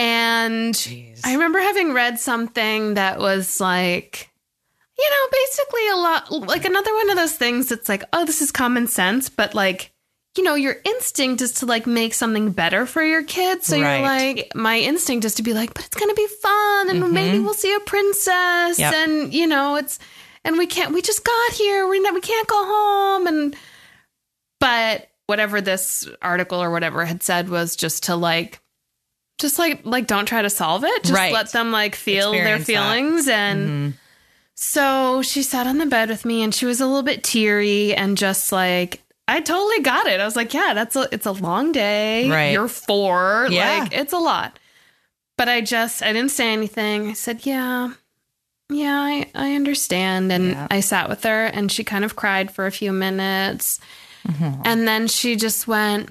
[0.00, 1.20] And Jeez.
[1.24, 4.30] I remember having read something that was like,
[4.98, 8.40] you know, basically a lot like another one of those things that's like, oh, this
[8.40, 9.92] is common sense, but like,
[10.38, 13.66] you know, your instinct is to like make something better for your kids.
[13.66, 17.02] So you're like, my instinct is to be like, but it's gonna be fun and
[17.02, 17.12] mm-hmm.
[17.12, 18.94] maybe we'll see a princess Yep.
[18.94, 19.98] and you know, it's
[20.46, 23.56] and we can't we just got here, we're we can't go home and
[24.60, 28.59] but whatever this article or whatever had said was just to like
[29.40, 31.32] just like like don't try to solve it just Right.
[31.32, 32.82] let them like feel Experience their that.
[32.86, 33.00] Mm-hmm.
[33.00, 33.94] feelings and
[34.54, 37.94] so she sat on the bed with me and she was a little bit teary
[37.94, 40.20] and just like I totally got it.
[40.20, 42.28] I was like, yeah, that's a it's a long day.
[42.28, 42.52] Right.
[42.52, 43.46] You're 4.
[43.50, 43.80] Yeah.
[43.84, 44.58] Like it's a lot.
[45.36, 47.08] But I just I didn't say anything.
[47.10, 47.92] I said, "Yeah.
[48.68, 50.66] Yeah, I I understand." And Yeah.
[50.70, 53.80] I sat with her and she kind of cried for a few minutes.
[54.28, 54.62] Mm-hmm.
[54.66, 56.10] And then she just went,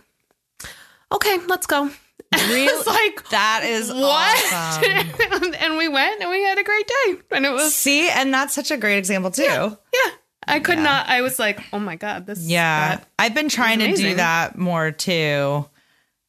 [1.11, 1.91] "Okay, let's go."
[2.49, 2.83] Really?
[2.85, 4.53] Like that is what?
[4.53, 5.53] awesome.
[5.59, 7.15] and we went and we had a great day.
[7.31, 9.43] And it was See, and that's such a great example too.
[9.43, 10.11] yeah.
[10.47, 12.99] I could not I was like, "Oh my god, this Yeah.
[13.19, 15.65] I've been trying to do that more too.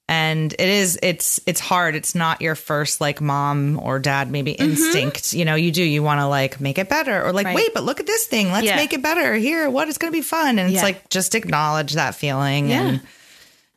[0.09, 1.95] And it is it's it's hard.
[1.95, 4.71] It's not your first like mom or dad maybe Mm-hmm.
[4.71, 5.33] instinct.
[5.33, 7.55] You know, you do you want to like make it better or like Right.
[7.57, 8.51] wait, but look at this thing.
[8.53, 8.77] Let's Yeah.
[8.77, 9.35] make it better.
[9.37, 10.59] Here, what is going to be fun?
[10.59, 12.83] And it's like just acknowledge that feeling Yeah.
[12.83, 13.01] and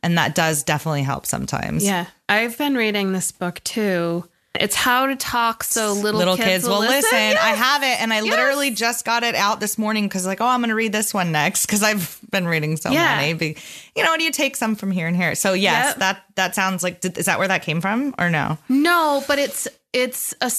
[0.04, 1.84] and that does definitely help sometimes.
[1.84, 2.06] Yeah.
[2.28, 4.28] I've been reading this book too.
[4.60, 7.12] It's how to talk so little, Little kids, kids, will listen.
[7.18, 7.58] I Yes.
[7.58, 10.60] have it, and I literally just got it out this morning because, like, oh, I'm
[10.60, 13.16] going to read this one next because I've been reading so Yeah.
[13.16, 13.32] many.
[13.32, 13.60] But,
[13.96, 15.34] you know, what do you take some from here and here?
[15.34, 15.96] So yes, Yep.
[15.98, 17.00] that that sounds like.
[17.00, 18.56] Did, is that where that came from, or no?
[18.68, 20.50] No, but it's it's a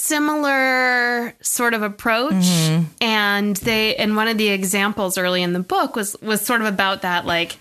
[0.50, 2.84] similar sort of approach Mm-hmm.
[3.02, 6.68] and they and one of the examples early in the book was was sort of
[6.68, 7.58] about that like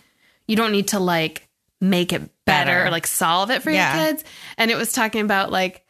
[0.46, 1.43] you don't need to like
[1.80, 2.86] make it better, Better.
[2.86, 3.96] or like solve it for Yeah.
[3.96, 4.24] your kids
[4.58, 5.80] and it was talking about like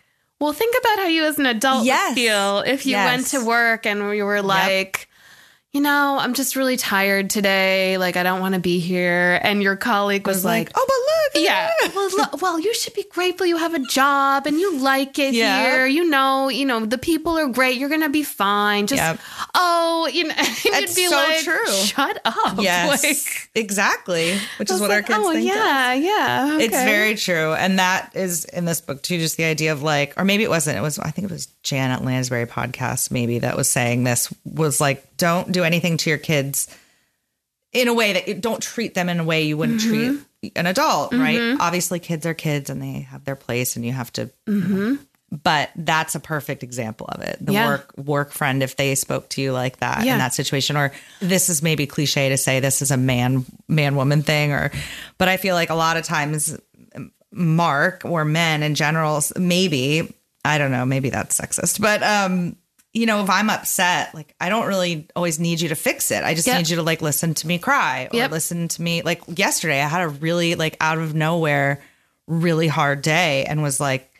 [0.41, 2.15] Well, think about how you as an adult Yes.
[2.15, 3.07] feel if you Yes.
[3.11, 5.09] went to work and you were like,
[5.75, 7.99] you know, I'm just really tired today.
[7.99, 9.41] Like, I don't want to be here.
[9.43, 10.87] And your colleague was, was like, like, oh,
[11.35, 11.45] but look.
[11.49, 11.69] yeah.
[11.95, 15.35] Well, lo- well, you should be grateful you have a job and you like it
[15.35, 15.63] Yeah.
[15.73, 15.87] here.
[15.87, 17.77] You know, you know, the people are great.
[17.77, 18.87] You're gonna be fine.
[18.87, 19.19] Just Yep.
[19.57, 20.35] oh, you know,
[20.65, 21.67] be so like, true.
[21.73, 22.61] shut up.
[22.61, 24.39] Yes, Like, exactly.
[24.59, 25.51] Which is what our kids oh, think.
[25.51, 25.57] of.
[25.57, 26.59] yeah, yeah.
[26.61, 27.53] It's very true.
[27.53, 30.51] And that is in this book too, just the idea of like, or maybe it
[30.51, 34.33] wasn't, it was, I think it was Janet Lansbury podcast, maybe that was saying this
[34.45, 36.69] was like, don't do anything to your kids
[37.73, 40.47] in a way that you don't treat them in a way you wouldn't treat mm-hmm.
[40.57, 41.39] an adult, right?
[41.39, 41.61] Mm-hmm.
[41.61, 44.31] Obviously, kids are kids and they have their place and you have to.
[44.47, 44.95] Mm-hmm.
[45.43, 47.39] But that's a perfect example of it.
[47.41, 47.67] The Yeah.
[47.67, 50.13] work work friend, if they spoke to you like that Yeah.
[50.13, 53.97] in that situation, or this is maybe cliche to say this is a man man
[53.97, 54.71] woman thing, or
[55.19, 56.57] but I feel like a lot of times
[57.33, 62.57] Mark or men in general, maybe I don't know, maybe that's sexist, but um,
[62.95, 66.23] you know, if I'm upset, like I don't really always need you to fix it.
[66.23, 66.59] I just Yep.
[66.59, 68.31] need you to like listen to me cry or Yep.
[68.31, 69.03] listen to me.
[69.03, 71.83] Like yesterday, I had a really like out of nowhere,
[72.29, 74.11] really hard day, and was like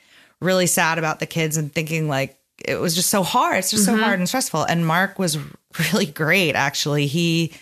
[0.41, 3.59] really sad about the kids and thinking like it was just so hard.
[3.59, 4.03] It's just so mm-hmm.
[4.03, 4.65] hard and stressful.
[4.65, 5.39] And Mark was
[5.93, 6.55] really great.
[6.55, 7.53] Actually, he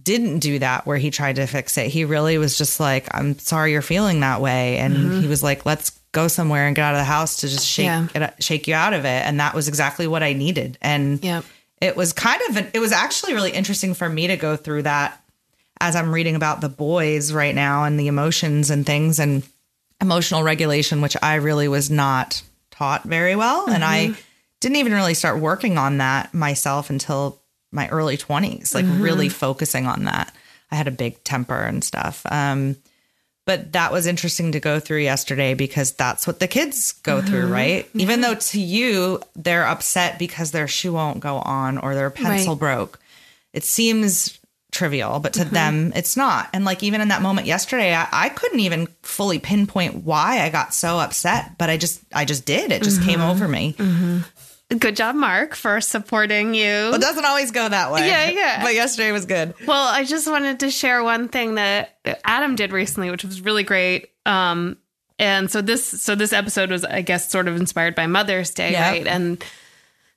[0.00, 1.88] didn't do that where he tried to fix it.
[1.88, 4.78] He really was just like, I'm sorry you're feeling that way.
[4.78, 5.20] And mm-hmm.
[5.20, 7.86] he was like, let's go somewhere and get out of the house to just shake
[7.86, 8.06] Yeah.
[8.14, 9.26] it, shake you out of it.
[9.26, 10.78] And that was exactly what I needed.
[10.82, 11.44] And Yep.
[11.80, 14.82] it was kind of, an, it was actually really interesting for me to go through
[14.82, 15.18] that
[15.80, 19.42] as I'm reading about the boys right now and the emotions and things and
[20.00, 23.68] emotional regulation, which I really was not taught very well.
[23.68, 24.14] And I
[24.60, 27.40] didn't even really start working on that myself until
[27.72, 30.32] my early 20s, like really focusing on that.
[30.70, 32.22] I had a big temper and stuff.
[32.30, 32.76] Um,
[33.44, 37.44] but that was interesting to go through yesterday because that's what the kids go through,
[37.44, 37.52] uh-huh.
[37.52, 37.88] right?
[37.88, 38.00] Mm-hmm.
[38.00, 42.54] Even though to you, they're upset because their shoe won't go on or their pencil
[42.54, 42.60] Right.
[42.60, 43.00] broke.
[43.52, 44.38] It seems
[44.70, 45.50] trivial, but to uh-huh.
[45.50, 46.48] them, it's not.
[46.52, 50.48] And like even in that moment yesterday, I, I couldn't even fully pinpoint why I
[50.48, 52.72] got so upset, but I just, I just did.
[52.72, 53.30] It just came uh-huh.
[53.32, 53.74] over me.
[53.76, 54.18] Mm-hmm.
[54.78, 56.94] Good job, Mark, for supporting you.
[56.94, 58.06] It doesn't always go that way.
[58.08, 58.62] Yeah, yeah.
[58.64, 59.54] But yesterday was good.
[59.66, 63.64] Well, I just wanted to share one thing that Adam did recently, which was really
[63.64, 64.10] great.
[64.24, 64.78] Um,
[65.18, 68.72] and so this, so this episode was, I guess, sort of inspired by Mother's Day,
[68.72, 68.88] Yeah.
[68.90, 69.06] right?
[69.06, 69.44] And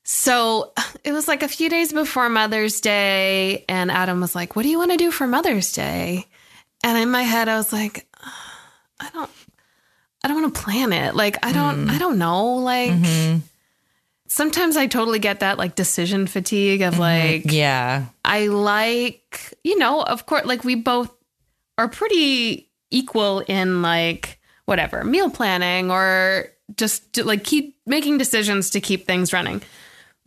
[0.03, 0.71] so
[1.03, 4.69] it was like a few days before Mother's Day, and Adam was like, "What do
[4.69, 6.27] you want to do for Mother's Day?"
[6.83, 8.05] And in my head, I was like,
[8.99, 9.29] "I don't,
[10.23, 11.15] I don't want to plan it.
[11.15, 12.55] Like, I don't, I don't know.
[12.57, 12.91] Like."
[14.35, 18.07] Sometimes I totally get that like decision fatigue of like Yeah.
[18.25, 21.09] I like, you know, of course, like we both
[21.77, 28.71] are pretty equal in like whatever meal planning or just to, like keep making decisions
[28.71, 29.61] to keep things running.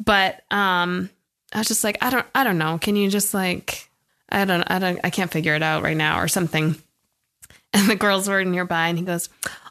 [0.03, 1.11] But um,
[1.53, 2.79] I was just like, I don't, I don't know.
[2.79, 3.91] Can you just like,
[4.31, 6.77] I don't, I don't, I can't figure it out right now or something.
[7.75, 9.29] And the girls were nearby, and he goes,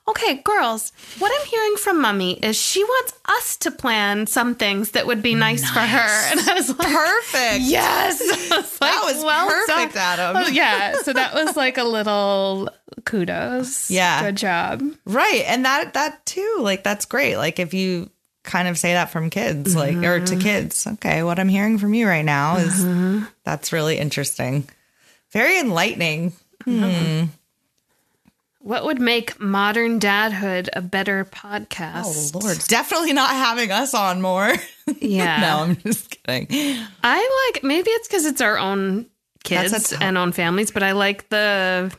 [0.10, 4.92] Okay, girls, what I'm hearing from mommy is she wants us to plan some things
[4.92, 6.32] that would be nice, for her.
[6.32, 7.66] And I was like, Perfect.
[7.66, 8.22] Yes.
[8.50, 10.20] Was like, That was perfect, done.
[10.20, 10.38] Adam.
[10.38, 10.96] Oh, yeah.
[11.04, 12.70] So that was like a little
[13.06, 13.92] kudos.
[13.98, 14.22] Yeah.
[14.24, 14.84] Good job.
[15.06, 15.44] Right.
[15.46, 17.36] And that that too, like that's great.
[17.38, 18.10] Like if you
[18.44, 20.40] kind of say that from kids, like or to mm-hmm.
[20.40, 23.26] kids, okay, what I'm hearing from you right now is mm-hmm.
[23.44, 24.70] that's really interesting.
[25.32, 26.34] Very enlightening.
[26.64, 27.26] Hmm.
[28.68, 32.36] What would make modern dadhood a better oh, podcast?
[32.36, 32.60] Oh Lord.
[32.68, 34.54] Definitely not having us on more.
[35.02, 35.42] Yeah.
[35.42, 36.48] no, I'm just kidding.
[37.04, 39.06] I like maybe it's because it's our own
[39.44, 41.94] kids tough- and own families, but I like the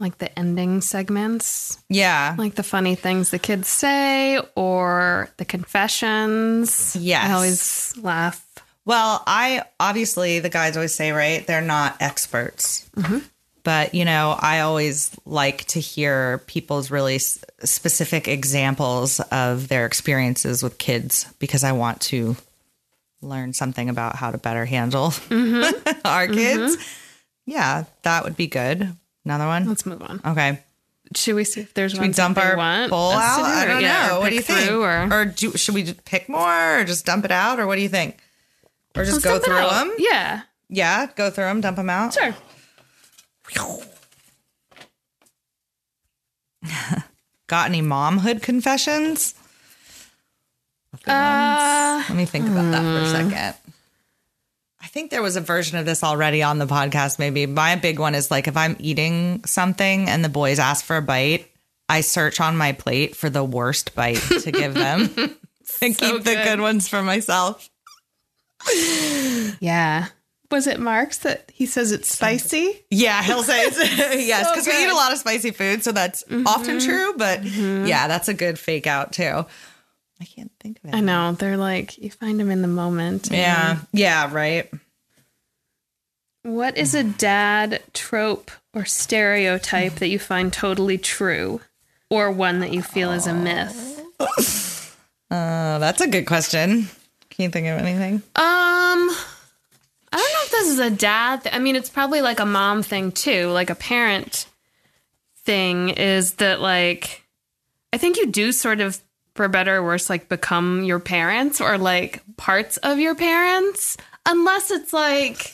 [0.00, 2.34] like the ending segments, Yeah.
[2.36, 6.96] like the funny things the kids say or the confessions.
[6.96, 7.28] Yes.
[7.28, 8.44] I always laugh.
[8.84, 11.46] Well, I obviously the guys always say, right?
[11.46, 12.88] They're not experts.
[12.96, 13.18] Mm-hmm.
[13.68, 19.84] But, you know, I always like to hear people's really s- specific examples of their
[19.84, 22.34] experiences with kids because I want to
[23.20, 25.64] learn something about how to better handle mm-hmm.
[26.06, 26.34] our mm-hmm.
[26.34, 26.78] kids.
[27.44, 28.88] Yeah, that would be good.
[29.26, 29.68] Another one?
[29.68, 30.22] Let's move on.
[30.24, 30.60] Okay.
[31.14, 33.42] Should we see if there's We one dump our want bowl out?
[33.42, 34.20] I or- don't yeah, know.
[34.20, 34.70] What do you think?
[34.70, 37.60] Or, Or do, should we just pick more or just dump it out?
[37.60, 38.16] Or what do you think?
[38.96, 39.94] Or just Let's go through them?
[39.98, 42.14] Yeah, Yeah, go through them, dump them out.
[42.14, 42.34] sure.
[47.46, 49.34] Got any momhood confessions?
[51.06, 52.02] Uh.
[52.08, 53.54] Let me think about that for a second.
[54.80, 57.18] I think there was a version of this already on the podcast.
[57.18, 60.96] Maybe my big one is like if I'm eating something and the boys ask for
[60.96, 61.50] a bite,
[61.88, 65.10] I search on my plate for the worst bite to give them
[65.82, 66.44] and So keep the good.
[66.44, 67.68] good ones for myself.
[69.60, 70.06] Yeah.
[70.50, 72.82] Was it Mark's that he says it's spicy?
[72.90, 73.76] Yeah, he'll say it's,
[74.26, 77.14] yes, So because we eat a lot of spicy food, so that's often true.
[77.16, 79.44] But yeah, that's a good fake out too.
[80.20, 80.96] I can't think of it.
[80.96, 81.32] I know.
[81.32, 83.28] They're like, you find them in the moment.
[83.30, 84.70] Yeah, yeah, right.
[86.44, 91.60] What is a dad trope or stereotype that you find totally true
[92.10, 93.96] or one that you feel is a myth?
[95.30, 96.88] Uh, that's a good question.
[97.28, 98.22] Can you think of anything?
[98.34, 99.10] Um,
[100.12, 101.42] I don't know if this is a dad.
[101.42, 104.46] Th- I mean, it's probably like a mom thing too, like a parent
[105.44, 105.90] thing.
[105.90, 107.24] Is that like,
[107.92, 108.98] I think you do sort of,
[109.34, 114.70] for better or worse, like become your parents or like parts of your parents, unless
[114.70, 115.52] it's like,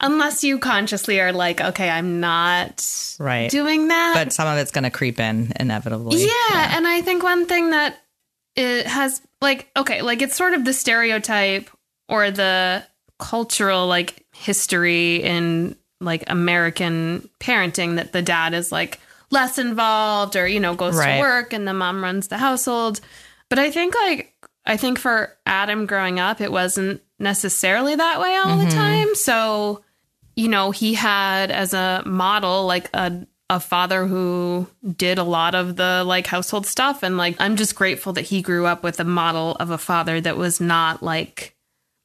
[0.00, 3.50] unless you consciously are like, okay, I'm not Right.
[3.50, 4.12] doing that.
[4.14, 6.24] but some of it's going to creep in inevitably.
[6.24, 7.96] Yeah, and I think one thing that
[8.56, 11.68] it has like okay, like it's sort of the stereotype
[12.08, 12.84] or the
[13.18, 19.00] cultural like history in like American parenting that the dad is like
[19.30, 21.16] less involved or you know goes Right.
[21.16, 23.00] to work and the mom runs the household.
[23.48, 24.34] But I think like
[24.66, 28.76] I think for Adam growing up it wasn't necessarily that way all the mm-hmm.
[28.76, 29.14] time.
[29.14, 29.82] So
[30.36, 35.54] you know, he had as a model like a a father who did a lot
[35.54, 38.98] of the like household stuff and like I'm just grateful that he grew up with
[39.00, 41.54] a model of a father that was not like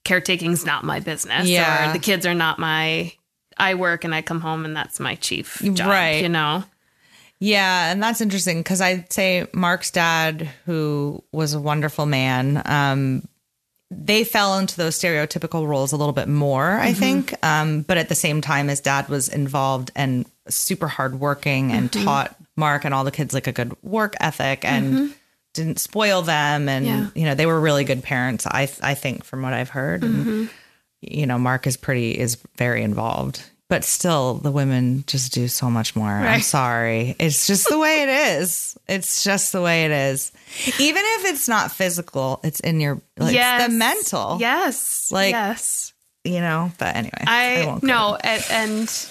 [0.03, 1.89] caretaking's not my business Yeah.
[1.89, 3.13] or the kids are not my
[3.57, 6.21] I work and I come home and that's my chief job, Right.
[6.23, 6.63] you know.
[7.41, 13.27] Yeah, and that's interesting because I'd say Mark's dad, who was a wonderful man, um,
[13.91, 17.33] they fell into those stereotypical roles a little bit more, I think.
[17.43, 22.35] Um, but at the same time, his dad was involved and super hardworking and taught
[22.55, 25.13] Mark and all the kids like a good work ethic and
[25.53, 26.69] didn't spoil them.
[26.69, 27.07] And Yeah.
[27.15, 28.45] you know, they were really good parents.
[28.45, 30.03] I I think from what I've heard.
[30.03, 30.45] And, mm-hmm.
[31.01, 33.43] you know, Mark is pretty is very involved.
[33.69, 36.09] But still, the women just do so much more.
[36.09, 37.15] I'm sorry.
[37.19, 38.75] It's just the way it is.
[38.87, 40.31] It's just the way it is.
[40.79, 43.67] Even if it's not physical, it's in your like yes.
[43.67, 44.37] the mental.
[44.39, 45.11] Yes.
[45.11, 45.93] Like, yes.
[46.23, 47.23] You know, but anyway.
[47.27, 49.09] I, won't no, and, and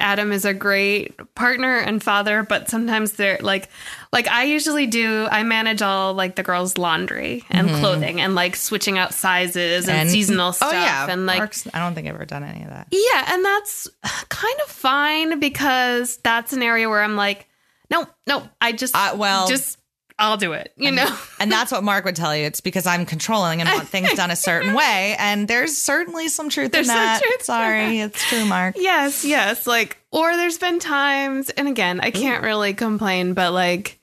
[0.00, 3.68] Adam is a great partner and father, but sometimes they're like,
[4.12, 5.26] like I usually do.
[5.30, 10.10] I manage all like the girls' laundry and clothing and like switching out sizes and,
[10.10, 12.70] seasonal stuff Oh yeah, and like Mark's, I don't think I've ever done any of
[12.70, 12.88] that.
[12.90, 13.88] yeah, and that's
[14.28, 17.46] kind of fine because that's an area where I'm like,
[17.90, 19.78] no, no, I just Uh, well- just
[20.20, 21.08] I'll do it, you know.
[21.40, 22.44] And that's what Mark would tell you.
[22.44, 25.16] It's because I'm controlling and want things done a certain way.
[25.18, 27.22] And there's certainly some truth There's in some that.
[27.22, 28.76] truth Sorry, it's true, Mark.
[28.78, 29.66] Yes, yes.
[29.66, 33.98] Like, or there's been times, and again, I can't really complain, but like,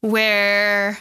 [0.00, 0.98] where,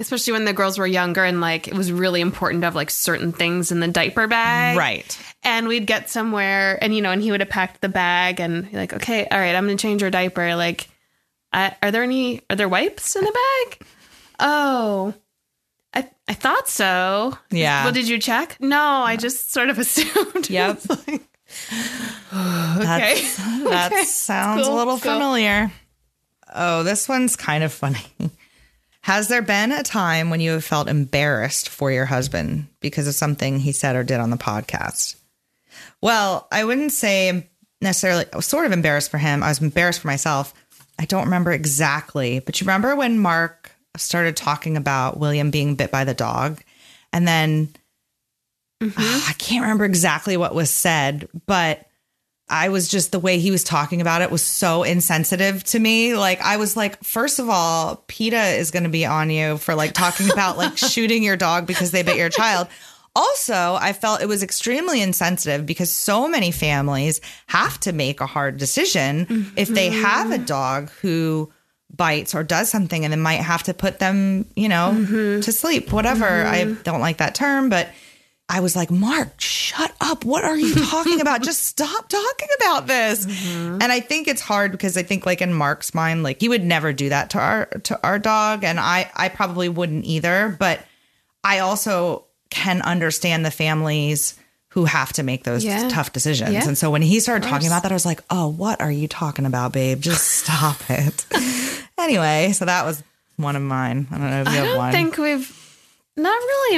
[0.00, 2.90] especially when the girls were younger and like it was really important to have like
[2.90, 4.78] certain things in the diaper bag.
[4.78, 5.18] Right.
[5.42, 8.72] And we'd get somewhere, and you know, and he would have packed the bag and
[8.72, 10.56] like, okay, all right, I'm going to change your diaper.
[10.56, 10.88] Like,
[11.52, 13.32] I, are there any, are there wipes in the
[13.68, 13.86] bag?
[14.40, 15.14] Oh,
[15.94, 17.36] I, I thought so.
[17.50, 17.84] Yeah.
[17.84, 18.56] Well, did you check?
[18.60, 20.48] No, I just sort of assumed.
[20.50, 20.80] Yep.
[20.88, 21.08] Like,
[22.32, 23.22] Okay.
[23.64, 24.04] That Okay.
[24.04, 25.12] sounds Cool, a little cool.
[25.12, 25.70] familiar.
[26.54, 28.00] Oh, this one's kind of funny.
[29.02, 33.14] Has there been a time when you have felt embarrassed for your husband because of
[33.14, 35.16] something he said or did on the podcast?
[36.00, 37.48] Well, I wouldn't say
[37.80, 39.42] necessarily, I was sort of embarrassed for him.
[39.42, 40.54] I was embarrassed for myself.
[40.98, 45.90] I don't remember exactly, but you remember when Mark started talking about William being bit
[45.90, 46.62] by the dog?
[47.12, 47.68] And then
[48.82, 48.92] mm-hmm.
[48.96, 51.86] ah, I can't remember exactly what was said, but
[52.48, 56.14] I was just the way he was talking about it was so insensitive to me.
[56.14, 59.74] Like I was like, first of all, PETA is going to be on you for
[59.74, 62.68] like talking about like shooting your dog because they bit your child.
[63.14, 68.26] Also, I felt it was extremely insensitive because so many families have to make a
[68.26, 70.02] hard decision if they mm-hmm.
[70.02, 71.52] have a dog who
[71.94, 75.40] bites or does something and then might have to put them, you know, mm-hmm.
[75.40, 76.24] to sleep, whatever.
[76.24, 76.82] I mm-hmm.
[76.82, 77.90] don't like that term, but
[78.48, 80.24] I was like, Mark, shut up.
[80.24, 81.42] What are you talking about?
[81.44, 83.26] Just stop talking about this.
[83.54, 86.64] And I think it's hard because I think like in Mark's mind, like he would
[86.64, 88.64] never do that to our to our dog.
[88.64, 90.56] And I I probably wouldn't either.
[90.58, 90.84] But
[91.44, 94.34] I also can understand the families
[94.70, 95.88] who have to make those Yeah.
[95.88, 96.52] tough decisions.
[96.52, 96.66] Yeah.
[96.66, 99.08] And so when he started talking about that, I was like, oh, what are you
[99.08, 100.00] talking about, babe?
[100.00, 101.26] Just stop it.
[101.98, 103.02] anyway, so that was
[103.36, 104.06] one of mine.
[104.10, 104.92] I don't know if you I have don't one.
[104.92, 105.78] think we've
[106.16, 106.76] not really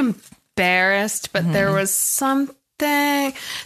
[0.57, 1.75] embarrassed, but there Mm-hmm.
[1.77, 2.55] was something.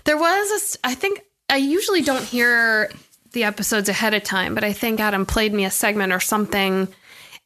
[0.04, 2.90] There was a, I think I usually don't hear
[3.32, 6.88] the episodes ahead of time, but I think Adam played me a segment or something,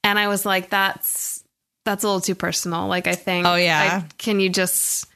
[0.05, 1.32] And I was like, that's
[1.85, 2.87] that's a little too personal.
[2.87, 4.03] Like I think Oh, yeah?
[4.05, 5.07] I- can you just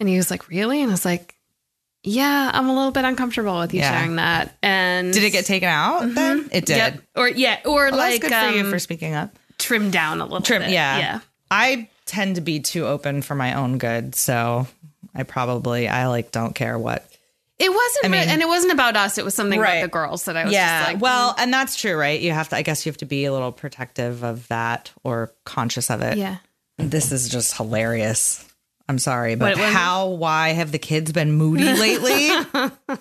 [0.00, 0.80] and he was like, Really?
[0.82, 1.34] And I was like,
[2.04, 3.92] Yeah, I'm a little bit uncomfortable with you Yeah.
[3.98, 4.56] sharing that.
[4.62, 6.48] And Did it get taken out then?
[6.52, 6.76] It did.
[6.76, 7.02] Yep.
[7.16, 9.36] Or yeah, or Well, like good for you um, for speaking up.
[9.58, 10.70] trim down a little Trim, bit.
[10.70, 10.98] yeah.
[10.98, 11.20] Yeah.
[11.50, 14.66] I tend to be too open for my own good, so
[15.14, 17.08] I probably I like don't care what.
[17.58, 19.76] It wasn't I mean- and it wasn't about us, it was something Right.
[19.76, 22.20] about the girls that I was yeah, just like well, and that's true, right?
[22.20, 22.56] You have to.
[22.56, 26.18] I guess you have to be a little protective of that or conscious of it.
[26.18, 26.36] Yeah.
[26.78, 28.44] This is just hilarious.
[28.88, 30.08] I'm sorry, but what- how?
[30.08, 32.30] Why have the kids been moody lately?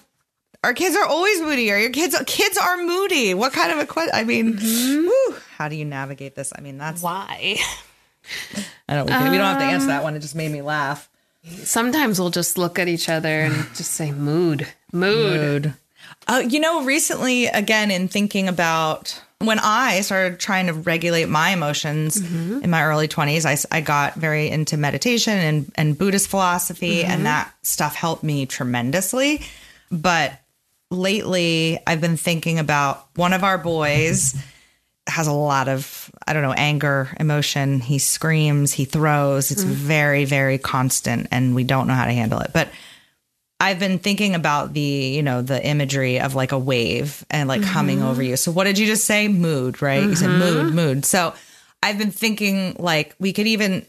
[0.63, 1.71] Our kids are always moody.
[1.71, 3.33] Or your kids kids are moody.
[3.35, 4.15] What kind of a question?
[4.15, 5.01] I mean, Mm-hmm.
[5.03, 6.51] whew, how do you navigate this?
[6.57, 7.57] I mean, that's Why?
[8.89, 9.05] I don't.
[9.05, 10.15] We, we don't have to Um, answer that one.
[10.15, 11.07] It just made me laugh.
[11.63, 14.67] Sometimes we'll just look at each other and just say mood.
[14.91, 15.63] Mood.
[15.63, 15.73] Mood.
[16.27, 21.49] Uh, you know, recently, again, in thinking about when I started trying to regulate my
[21.51, 22.17] emotions
[22.63, 27.25] in my early 20s, I, I got very into meditation and, and Buddhist philosophy, and
[27.25, 29.41] that stuff helped me tremendously.
[29.91, 30.39] But
[30.89, 34.35] lately, I've been thinking about one of our boys
[35.07, 37.79] has a lot of I don't know anger, emotion.
[37.79, 39.51] He screams, he throws.
[39.51, 39.67] It's mm.
[39.67, 42.51] very very constant and we don't know how to handle it.
[42.53, 42.69] But
[43.59, 47.63] I've been thinking about the, you know, the imagery of like a wave and like
[47.63, 48.31] coming over mm-hmm.
[48.31, 48.37] you.
[48.37, 49.27] So what did you just say?
[49.29, 50.03] Mood, right?
[50.03, 50.39] You said mm-hmm.
[50.39, 51.05] mood, mood.
[51.05, 51.33] So
[51.81, 53.85] I've been thinking like we could even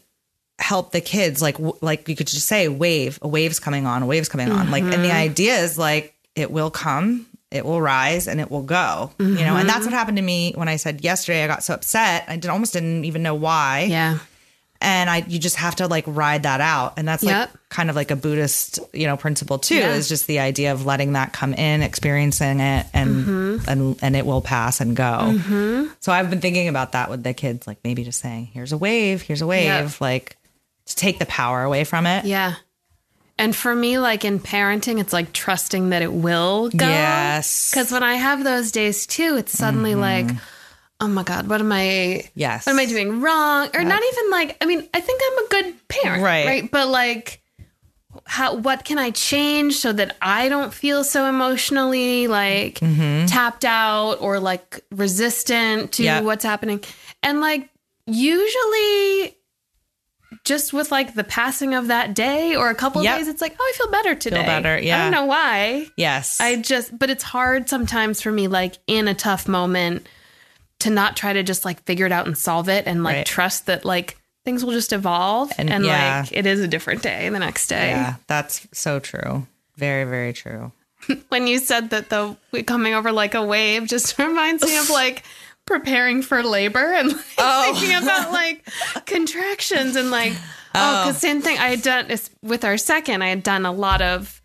[0.59, 4.03] help the kids like w- like you could just say wave, a wave's coming on,
[4.03, 4.71] a wave's coming on.
[4.71, 5.17] Like and the mm-hmm.
[5.17, 9.11] idea is like it will come, it will rise and it will go.
[9.19, 11.73] You know, and that's what happened to me when I said yesterday I got so
[11.73, 12.25] upset.
[12.27, 14.19] I did, almost didn't even know why Yeah.
[14.81, 17.49] and I you just have to like ride that out, and that's Yep.
[17.49, 19.75] like kind of like a Buddhist you know principle too.
[19.75, 19.93] Yeah.
[19.93, 23.69] Is just the idea of letting that come in, experiencing it, and Mm-hmm.
[23.69, 25.39] and and it will pass and go.
[26.01, 28.77] So I've been thinking about that with the kids, like maybe just saying, "Here's a
[28.77, 30.01] wave, here's a wave," Yep.
[30.01, 30.37] like
[30.87, 32.25] to take the power away from it.
[32.25, 32.53] Yeah.
[33.39, 36.87] And for me, like in parenting, it's like trusting that it will go.
[36.87, 37.69] Yes.
[37.71, 40.27] Because when I have those days too, it's suddenly like,
[40.99, 42.65] oh my God, what am I Yes.
[42.65, 43.69] what am I doing wrong?
[43.75, 46.23] Or not even like, I mean, I think I'm a good parent.
[46.23, 46.45] Right.
[46.47, 46.71] Right.
[46.71, 47.41] But like
[48.25, 53.27] how what can I change so that I don't feel so emotionally like Mm-hmm.
[53.27, 56.23] tapped out or like resistant to Yep.
[56.23, 56.83] what's happening?
[57.21, 57.69] And like
[58.07, 59.35] usually
[60.47, 63.17] just with like the passing of that day or a couple Yep.
[63.17, 64.37] days, it's like, oh, I feel better today.
[64.37, 64.97] Feel better, yeah.
[64.99, 65.87] I don't know why.
[65.97, 66.39] Yes.
[66.39, 70.07] I just, but it's hard sometimes for me, like in a tough moment,
[70.79, 73.25] to not try to just like figure it out and solve it and like Right.
[73.25, 76.21] trust that like things will just evolve And- and, yeah.
[76.21, 77.89] like it is a different day the next day.
[77.89, 79.45] yeah, that's so true.
[79.75, 80.71] Very very true.
[81.29, 82.35] When you said that the
[82.65, 85.23] coming over like a wave just reminds me of like
[85.67, 87.73] preparing for labor and like, Oh.
[87.75, 88.65] thinking about like
[89.05, 90.33] contractions and like
[90.73, 92.07] oh because same thing I had done
[92.41, 94.41] with our second I had done a lot of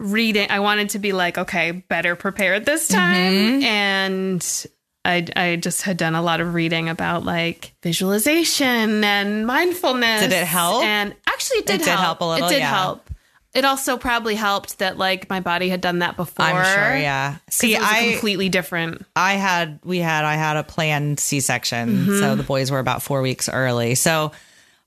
[0.00, 3.62] reading I wanted to be like okay better prepared this time Mm-hmm.
[3.62, 4.66] and
[5.04, 10.20] I, I just had done a lot of reading about like visualization and mindfulness.
[10.22, 10.84] Did it help?
[10.84, 12.70] And actually, it did, It did help a little, It did yeah.
[12.70, 13.10] help.
[13.54, 16.46] It also probably helped that like my body had done that before.
[16.46, 16.96] I'm sure.
[16.96, 17.36] Yeah.
[17.50, 19.04] See, it was a I completely different.
[19.14, 22.18] I had we had I had a planned C-section, Mm-hmm.
[22.18, 23.94] so the boys were about 4 weeks early.
[23.94, 24.32] So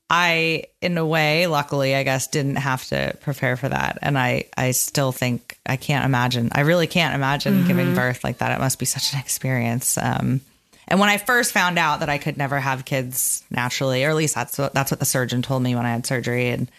[0.09, 3.97] I in a way, luckily, I guess didn't have to prepare for that.
[4.01, 6.49] And I I still think I can't imagine.
[6.51, 7.67] I really can't imagine Mm-hmm.
[7.67, 8.51] giving birth like that.
[8.51, 9.97] It must be such an experience.
[9.97, 10.41] Um
[10.87, 14.15] and when I first found out that I could never have kids naturally, or at
[14.15, 16.69] least that's what, that's what the surgeon told me when I had surgery and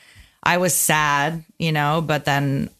[0.43, 2.71] I was sad, you know, but then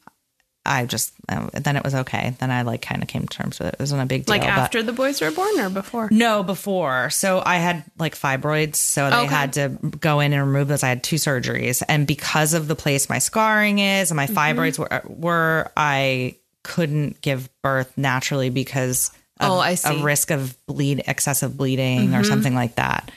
[0.65, 2.35] I just uh, then it was okay.
[2.41, 3.75] Then I like kind of came to terms with it.
[3.75, 4.35] It wasn't a big deal.
[4.35, 6.09] Like but- after the boys were born or before?
[6.11, 7.09] no, before.
[7.11, 9.27] So I had like fibroids, so they Okay.
[9.35, 9.69] had to
[10.01, 10.83] go in and remove those.
[10.83, 14.37] I had two surgeries, and because of the place my scarring is and my Mm-hmm.
[14.61, 19.89] fibroids were, were, I couldn't give birth naturally because of Oh, I see.
[19.91, 20.03] Mm-hmm.
[20.05, 23.11] risk of bleed, excessive bleeding, or something like that.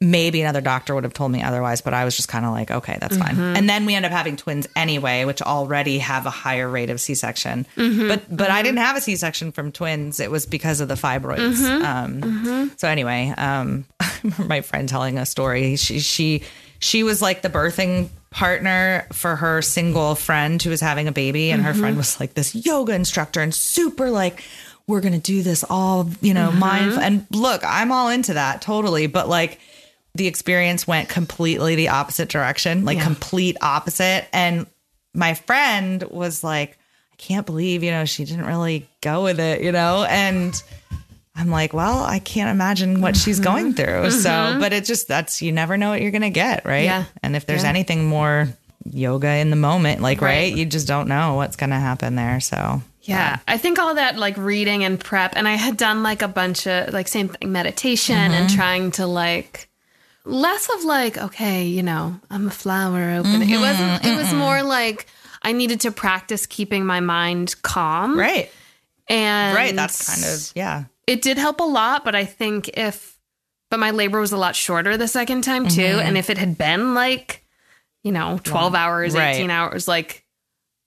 [0.00, 2.70] Maybe another doctor would have told me otherwise, but I was just kind of like,
[2.70, 3.36] okay, that's Mm-hmm.
[3.36, 3.56] fine.
[3.56, 7.00] And then we end up having twins anyway, which already have a higher rate of
[7.00, 7.66] C-section.
[7.76, 8.06] Mm-hmm.
[8.08, 10.20] But but I didn't have a C-section from twins.
[10.20, 11.56] It was because of the fibroids.
[11.56, 11.84] Mm-hmm.
[11.84, 13.86] Um, So anyway, um,
[14.38, 15.74] my friend telling a story.
[15.76, 16.42] She she
[16.78, 21.50] she was like the birthing partner for her single friend who was having a baby,
[21.50, 24.44] and her friend was like this yoga instructor and super like.
[24.86, 27.02] We're gonna do this all, you know, mindful.
[27.02, 29.06] And look, I'm all into that totally.
[29.06, 29.60] But like,
[30.14, 33.04] the experience went completely the opposite direction, like Yeah.
[33.04, 34.26] complete opposite.
[34.32, 34.66] And
[35.14, 36.72] my friend was like,
[37.12, 40.04] I can't believe, you know, she didn't really go with it, you know?
[40.08, 40.60] And
[41.36, 44.10] I'm like, well, I can't imagine what she's going through.
[44.10, 46.84] So, but it just, that's, you never know what you're going to get, right?
[46.84, 47.04] Yeah.
[47.22, 47.68] And if there's Yeah.
[47.68, 48.48] anything more
[48.90, 50.56] yoga in the moment, like, right, Right.
[50.56, 52.40] you just don't know what's going to happen there.
[52.40, 56.22] So, Yeah, I think all that like reading and prep, and I had done like
[56.22, 58.32] a bunch of like same thing meditation Mm-hmm.
[58.34, 59.67] and trying to like
[60.28, 63.48] less of like okay, you know, I'm a flower opening.
[63.48, 64.04] It mm-hmm, wasn't.
[64.04, 64.38] It was mm-hmm.
[64.38, 65.06] more like
[65.42, 68.18] I needed to practice keeping my mind calm.
[68.18, 68.50] right.
[69.08, 69.74] and Right.
[69.74, 70.84] That's kind of, yeah.
[71.06, 72.04] it did help a lot.
[72.04, 73.18] But I think if
[73.70, 76.06] but my labor was a lot shorter the second time too, mm-hmm.
[76.06, 77.44] and if it had been like
[78.02, 79.34] you know twelve hours, Right.
[79.34, 80.24] eighteen hours, like.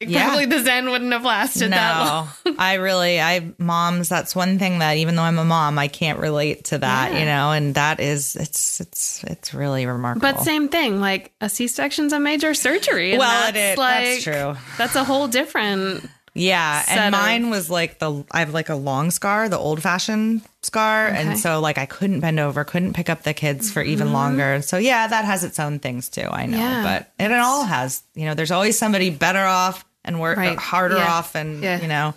[0.01, 0.25] Yeah.
[0.27, 2.27] Probably the Zen wouldn't have lasted that long.
[2.45, 4.09] No, I really, I moms.
[4.09, 7.11] That's one thing that even though I'm a mom, I can't relate to that.
[7.13, 7.19] Yeah.
[7.19, 10.21] You know, and that is, it's, it's, it's really remarkable.
[10.33, 13.11] But same thing, like a C-section's a major surgery.
[13.11, 14.55] and Well, it that's is- like that's true.
[14.77, 16.09] That's a whole different.
[16.33, 19.83] Yeah, and of- mine was like the I have like a long scar, the old
[19.83, 21.17] fashioned scar, Okay.
[21.17, 24.61] and so like I couldn't bend over, couldn't pick up the kids for even longer.
[24.61, 26.21] So yeah, that has its own things too.
[26.21, 26.63] I know, Mm-hmm.
[26.65, 26.83] Yeah.
[27.17, 28.01] but it, it all has.
[28.15, 30.57] You know, there's always somebody better off and work Right.
[30.57, 31.13] harder Yeah.
[31.13, 31.81] off, and Yeah.
[31.81, 32.13] you know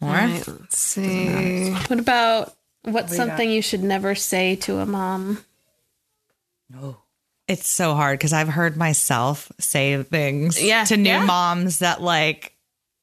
[0.00, 0.12] more.
[0.14, 1.70] Right, let's see.
[1.72, 5.44] What about what's something you should never say to a mom?
[6.68, 6.96] No.
[7.48, 11.24] It's so hard because I've heard myself say things Yeah, to new yeah.
[11.24, 12.54] moms that like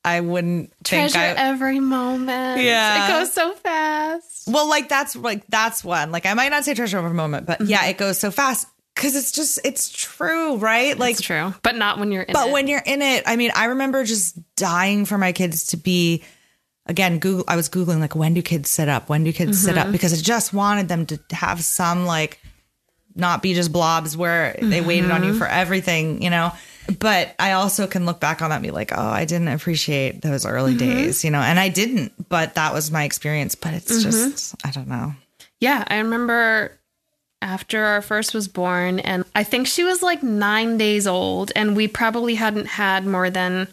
[0.06, 1.34] I wouldn't think Treasure I.
[1.50, 2.62] every moment.
[2.62, 3.06] Yeah.
[3.06, 4.48] it goes so fast.
[4.48, 6.14] Well, like that's like that's one.
[6.14, 7.90] Like I might not say treasure over a moment, but yeah, Mm-hmm.
[7.90, 8.68] it goes so fast
[8.98, 10.98] because it's just it's true, right?
[10.98, 12.52] Like, It's true, but not when you're in but it.
[12.52, 16.24] when you're in it, I mean, I remember just dying for my kids to be.
[16.90, 17.44] Again, Google.
[17.50, 19.10] I was googling like when do kids sit up?
[19.10, 19.88] When do kids sit Mm-hmm.
[19.88, 19.92] up?
[19.92, 22.40] Because I just wanted them to have some like
[23.14, 25.38] not be just blobs where they waited on you Mm-hmm.
[25.38, 26.54] for everything, you know.
[27.00, 30.22] But I also can look back on that and be like, oh, I didn't appreciate
[30.22, 30.80] those early Mm-hmm.
[30.98, 33.56] days, you know, and I didn't, but that was my experience.
[33.56, 34.30] But it's Mm-hmm.
[34.32, 35.14] just, I don't know.
[35.60, 36.72] Yeah, I remember
[37.42, 41.76] after our first was born, and I think she was like nine days old, and
[41.76, 43.68] we probably hadn't had more than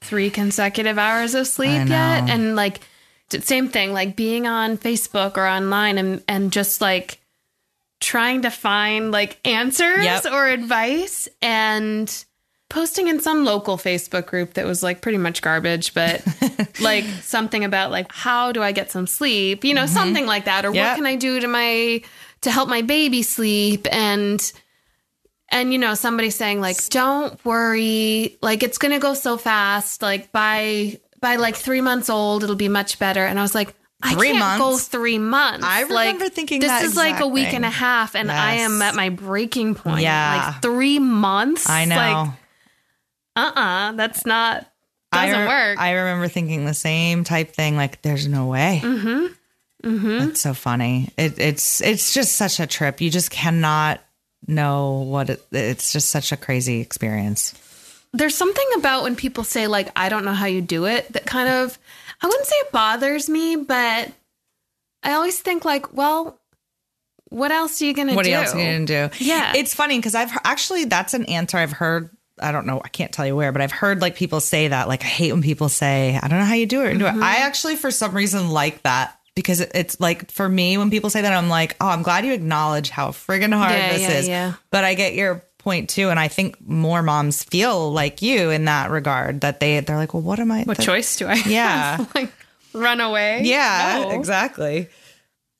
[0.00, 2.28] three consecutive hours of sleep yet.
[2.28, 2.80] And like,
[3.30, 7.20] same thing, like being on Facebook or online and, and just like
[8.00, 10.26] trying to find like answers Yep.
[10.32, 12.24] or advice and
[12.68, 16.22] posting in some local Facebook group that was like pretty much garbage, but
[16.80, 20.64] like something about like how do I get some sleep, you know, something like that,
[20.64, 20.76] or Mm-hmm.
[20.76, 20.86] Yep.
[20.90, 22.02] what can I do to my
[22.44, 24.52] to help my baby sleep and
[25.50, 30.32] and you know somebody saying like don't worry like it's gonna go so fast like
[30.32, 34.14] by by like three months old it'll be much better and i was like i
[34.14, 34.88] Three can't go months?
[34.88, 37.56] three months I like, remember thinking this is like a week thing.
[37.56, 40.52] and a half and i am at my breaking point Yeah.
[40.52, 41.96] like three months I know.
[41.96, 42.28] like
[43.36, 44.66] uh-uh that's not
[45.12, 47.76] doesn't I re- work I remember thinking the same type thing.
[47.76, 48.80] Like, there's no way.
[48.82, 49.26] Mm-hmm.
[49.84, 50.30] Mm-hmm.
[50.30, 51.10] It's so funny.
[51.18, 53.00] It, it's it's just such a trip.
[53.00, 54.00] You just cannot
[54.46, 57.54] know what it, it's just such a crazy experience.
[58.12, 61.24] there's something about when people say like i don't know how you do it that
[61.24, 61.78] kind of
[62.22, 64.12] i wouldn't say it bothers me but
[65.02, 66.38] i always think like well
[67.30, 69.08] what else are you gonna What do else are you gonna do?
[69.18, 69.54] Yeah.
[69.56, 72.10] it's funny because I've actually that's an answer I've heard.
[72.38, 72.80] I don't know.
[72.84, 74.86] I can't tell you where, but I've heard like people say that.
[74.88, 77.06] Like I hate when people say, "I don't know how you do it." And do
[77.06, 77.14] it.
[77.14, 81.22] I actually, for some reason, like that because it's like for me when people say
[81.22, 84.28] that, I'm like, "Oh, I'm glad you acknowledge how friggin' hard Yeah, this yeah, is."
[84.28, 84.52] yeah.
[84.70, 88.66] But I get your point too, and I think more moms feel like you in
[88.66, 90.62] that regard that they they're like, "Well, what am I?
[90.64, 91.46] what that- choice do i have?
[91.50, 92.04] Yeah.
[92.14, 92.32] like
[92.72, 94.10] run away Yeah, No.
[94.18, 94.88] exactly.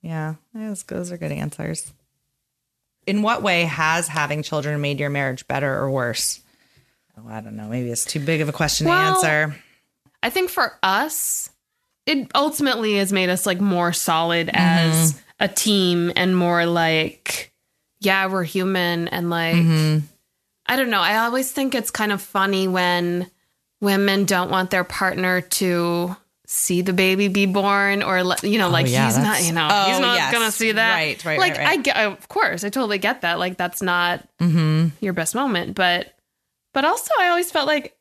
[0.02, 1.90] Yeah, those, those are good answers.
[3.06, 6.40] In what way has having children made your marriage better or worse?
[7.16, 7.68] Oh, I don't know.
[7.68, 9.56] Maybe it's too big of a question Well- to answer.
[10.22, 11.50] I think for us,
[12.06, 17.52] it ultimately has made us like more solid as a team and more like,
[18.00, 19.56] yeah, we're human and like,
[20.66, 21.00] I don't know.
[21.00, 23.30] I always think it's kind of funny when
[23.80, 28.86] women don't want their partner to see the baby be born or you know like
[28.86, 30.30] yeah, he's not you know Oh, he's not yes.
[30.32, 31.78] gonna see that Right, right, like right, right.
[31.78, 34.88] i get of course i totally get that like that's not Mm-hmm.
[35.00, 36.14] your best moment but
[36.74, 37.96] but also i always felt like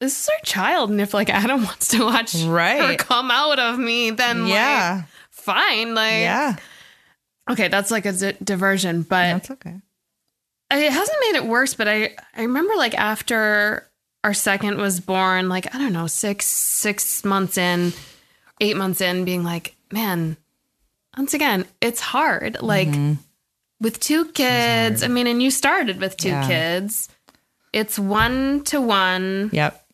[0.00, 2.98] this is our child and if like adam wants to watch her Right.
[2.98, 5.02] come out of me then like Yeah.
[5.30, 6.56] fine like Yeah.
[7.50, 9.74] okay that's like a di- diversion but That's okay.
[10.70, 13.88] it hasn't made it worse but i i remember like after
[14.24, 17.92] our second was born like i don't know six six months in
[18.60, 20.36] eight months in being like man
[21.16, 22.88] once again it's hard like
[23.80, 26.46] with two kids i mean and you started with two Yeah.
[26.46, 27.08] kids
[27.72, 29.84] it's one to one Yep.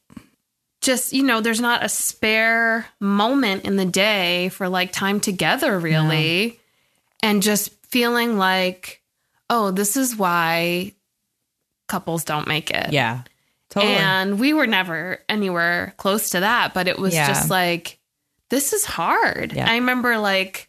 [0.84, 5.78] Just, you know, there's not a spare moment in the day for like time together,
[5.78, 6.60] really.
[7.22, 9.02] And just feeling like,
[9.50, 10.92] oh, this is why
[11.88, 12.92] couples don't make it.
[12.92, 13.22] Yeah.
[13.70, 13.94] Totally.
[13.94, 17.26] And we were never anywhere close to that, but it was Yeah.
[17.26, 17.98] just like,
[18.50, 19.52] this is hard.
[19.52, 19.68] Yeah.
[19.68, 20.68] I remember like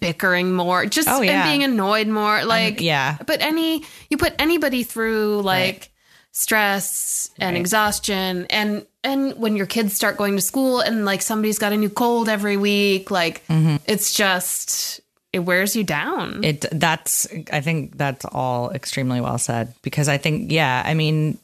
[0.00, 1.42] bickering more, just Oh, yeah.
[1.44, 2.44] and being annoyed more.
[2.44, 3.16] Like, yeah.
[3.26, 5.90] but any, you put anybody through like
[6.32, 7.60] stress and Right.
[7.60, 11.76] exhaustion and, and when your kids start going to school and like somebody's got a
[11.76, 13.76] new cold every week, like mm-hmm.
[13.86, 15.00] it's just,
[15.32, 16.44] it wears you down.
[16.44, 21.38] It that's I think that's all extremely well said because I think yeah, I mean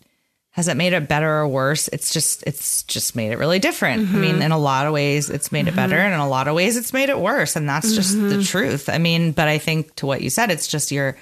[0.51, 1.89] has it made it better or worse?
[1.89, 4.09] It's just it's just made it really different.
[4.09, 4.43] I mean, mm-hmm.
[4.43, 5.77] in a lot of ways it's made it mm-hmm.
[5.77, 8.43] better and in a lot of ways it's made it worse and that's just the
[8.43, 8.89] truth.
[8.89, 11.17] I mean, but I think to what you said it's just you're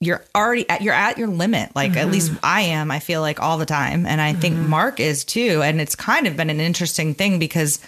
[0.00, 1.74] you're already at you're at your limit.
[1.74, 2.44] Like at least mm-hmm.
[2.44, 4.70] I am, I feel like all the time and I think mm-hmm.
[4.70, 7.80] Mark is too and it's kind of been an interesting thing because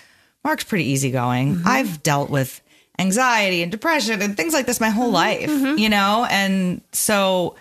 [0.43, 1.57] Mark's pretty easygoing.
[1.57, 1.69] Mm-hmm.
[1.69, 2.61] I've dealt with
[2.99, 5.49] anxiety and depression and things like this my whole life,
[5.79, 6.27] you know?
[6.31, 7.57] And so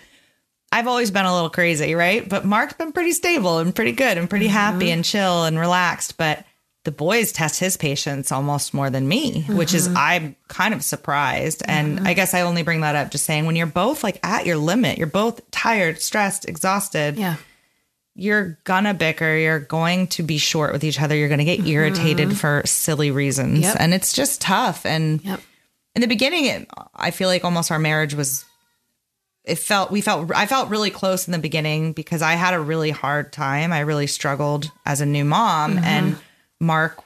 [0.72, 2.28] I've always been a little crazy, right?
[2.28, 6.16] But Mark's been pretty stable and pretty good and pretty happy and chill and relaxed.
[6.16, 6.44] But
[6.84, 11.62] the boys test his patience almost more than me, which is I'm kind of surprised.
[11.66, 14.46] And I guess I only bring that up just saying when you're both like at
[14.46, 17.36] your limit, you're both tired, stressed, exhausted yeah.
[18.14, 19.36] you're gonna bicker.
[19.36, 21.14] You're going to be short with each other.
[21.14, 23.62] You're gonna get irritated for silly reasons, Mm-hmm.
[23.62, 23.76] Yep.
[23.78, 24.86] and it's just tough.
[24.86, 25.40] And Yep.
[25.96, 28.44] in the beginning, it, I feel like almost our marriage was.
[29.44, 32.60] It felt we felt I felt really close in the beginning because I had a
[32.60, 33.72] really hard time.
[33.72, 35.84] I really struggled as a new mom, Mm-hmm.
[35.84, 36.16] and
[36.60, 37.02] Mark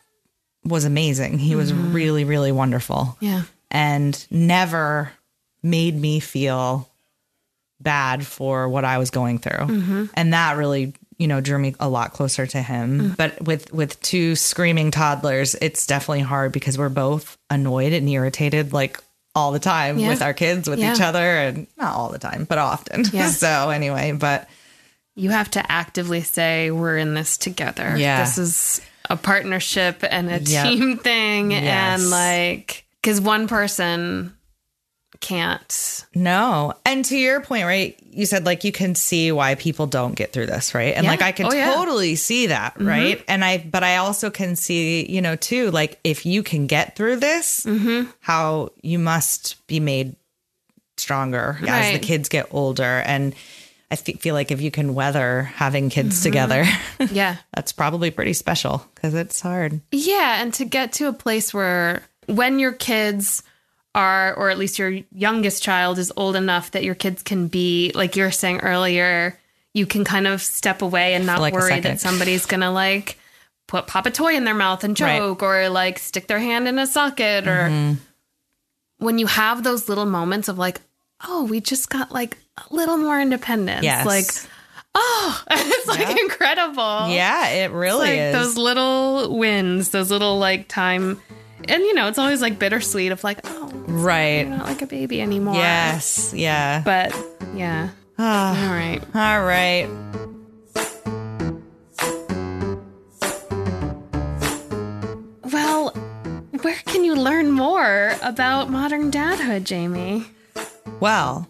[0.65, 1.39] was amazing.
[1.39, 1.93] He was mm-hmm.
[1.93, 3.43] really really wonderful Yeah.
[3.71, 5.13] and never
[5.63, 6.89] made me feel
[7.81, 9.67] bad for what I was going through.
[9.67, 10.05] Mm-hmm.
[10.15, 12.99] And that really, you know, drew me a lot closer to him.
[13.01, 13.15] Mm-hmm.
[13.15, 18.73] But with with two screaming toddlers, it's definitely hard because we're both annoyed and irritated
[18.73, 18.99] like
[19.35, 20.09] all the time Yeah.
[20.09, 23.05] with our kids, with each other and not all the time, but often.
[23.13, 23.29] Yeah.
[23.31, 24.49] so anyway, but
[25.17, 27.97] you have to actively say we're in this together.
[27.97, 28.21] Yeah.
[28.25, 28.81] This is
[29.11, 30.65] a partnership and a Yep.
[30.67, 32.01] team thing Yes.
[32.01, 34.35] and like cuz one person
[35.21, 36.05] can't.
[36.15, 36.75] No.
[36.85, 37.97] And to your point, right?
[38.11, 40.95] You said like you can see why people don't get through this, right?
[40.95, 41.11] And Yeah.
[41.11, 41.73] like I can Oh, yeah.
[41.75, 42.87] totally see that, mm-hmm.
[42.87, 43.25] right?
[43.29, 46.97] And I but I also can see, you know, too, like if you can get
[46.97, 48.11] through this, mm-hmm.
[48.21, 50.17] how you must be made
[50.97, 53.35] stronger as the kids get older and
[53.91, 56.65] I fe- feel like if you can weather having kids together,
[57.13, 57.37] Yeah.
[57.55, 59.81] that's probably pretty special because it's hard.
[59.93, 63.43] Yeah, and to get to a place where when your kids
[63.95, 67.93] are or at least your youngest child is old enough that your kids can be
[67.95, 69.39] like you were saying earlier,
[69.75, 73.19] you can kind of step away and not like worry that somebody's going to like
[73.69, 75.19] put pop a toy in their mouth and Right.
[75.19, 77.95] joke or like stick their hand in a socket or Mm-hmm.
[78.99, 80.81] when you have those little moments of like,
[81.27, 83.83] oh, we just got like a little more independence.
[83.85, 84.07] Yes.
[84.07, 84.27] Like,
[84.95, 87.09] oh, it's like incredible.
[87.09, 88.35] Yeah, it really like is.
[88.35, 91.21] those little wins, those little like time,
[91.69, 94.47] and you know, it's always like bittersweet of like, oh, right.
[94.47, 95.55] you're not like a baby anymore.
[95.57, 96.33] Yes.
[96.35, 96.83] Yeah.
[96.85, 97.15] but
[97.55, 98.67] yeah, Ah.
[98.69, 99.03] all right.
[99.15, 99.89] All right.
[105.53, 105.91] Well,
[106.63, 110.27] where can you learn more about modern dadhood, Jamie?
[111.01, 111.49] Well,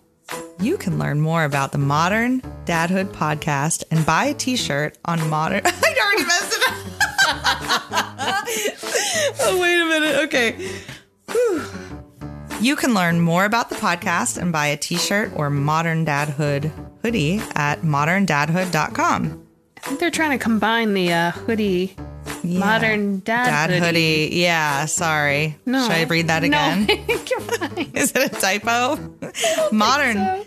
[0.60, 5.62] you can learn more about the Modern Dadhood podcast and buy a t-shirt on Modern
[5.64, 5.70] I
[6.04, 6.74] already messed it up.
[9.40, 10.24] oh, wait a minute.
[10.24, 10.70] Okay.
[11.30, 11.64] Whew.
[12.60, 16.70] You can learn more about the podcast and buy a t-shirt or Modern Dadhood
[17.02, 19.46] hoodie at moderndadhood.com.
[19.76, 21.94] I think they're trying to combine the uh, hoodie,
[22.44, 23.80] modern dad, Dad hoodie.
[24.26, 24.36] hoodie.
[24.40, 25.56] Yeah, sorry.
[25.66, 26.86] No, Should I read that again?
[26.86, 27.90] No, you're fine.
[27.94, 28.98] Is it a typo?
[29.72, 30.44] Modern.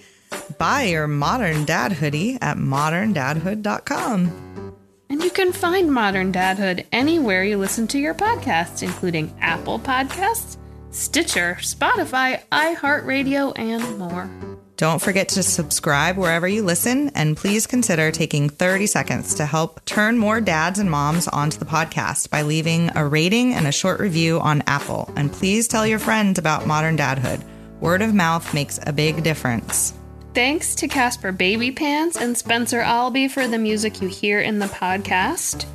[0.58, 4.74] Buy your modern dad hoodie at moderndadhood.com.
[5.10, 10.58] And you can find Modern Dadhood anywhere you listen to your podcasts, including Apple Podcasts,
[10.92, 14.30] Stitcher, Spotify, iHeartRadio, and more.
[14.78, 19.84] Don't forget to subscribe wherever you listen, and please consider taking 30 seconds to help
[19.86, 24.00] turn more dads and moms onto the podcast by leaving a rating and a short
[24.00, 25.12] review on Apple.
[25.16, 27.44] And please tell your friends about Modern Dadhood.
[27.80, 29.96] Word of mouth makes a big difference.
[30.36, 35.66] Thanks to Casper Babypants and Spencer Albee for the music you hear in the podcast.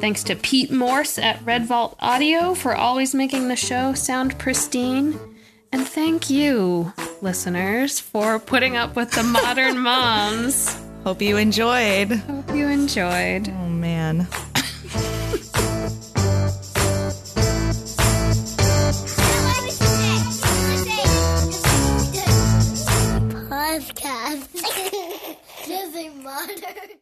[0.00, 5.18] Thanks to Pete Morse at Red Vault Audio for always making the show sound pristine.
[5.72, 6.92] And thank you,
[7.22, 10.76] listeners, for putting up with the modern moms.
[11.04, 12.10] Hope you enjoyed.
[12.12, 13.48] Hope you enjoyed.
[13.48, 14.26] Oh, man.
[23.50, 24.48] Podcast.
[25.68, 27.00] Living modern.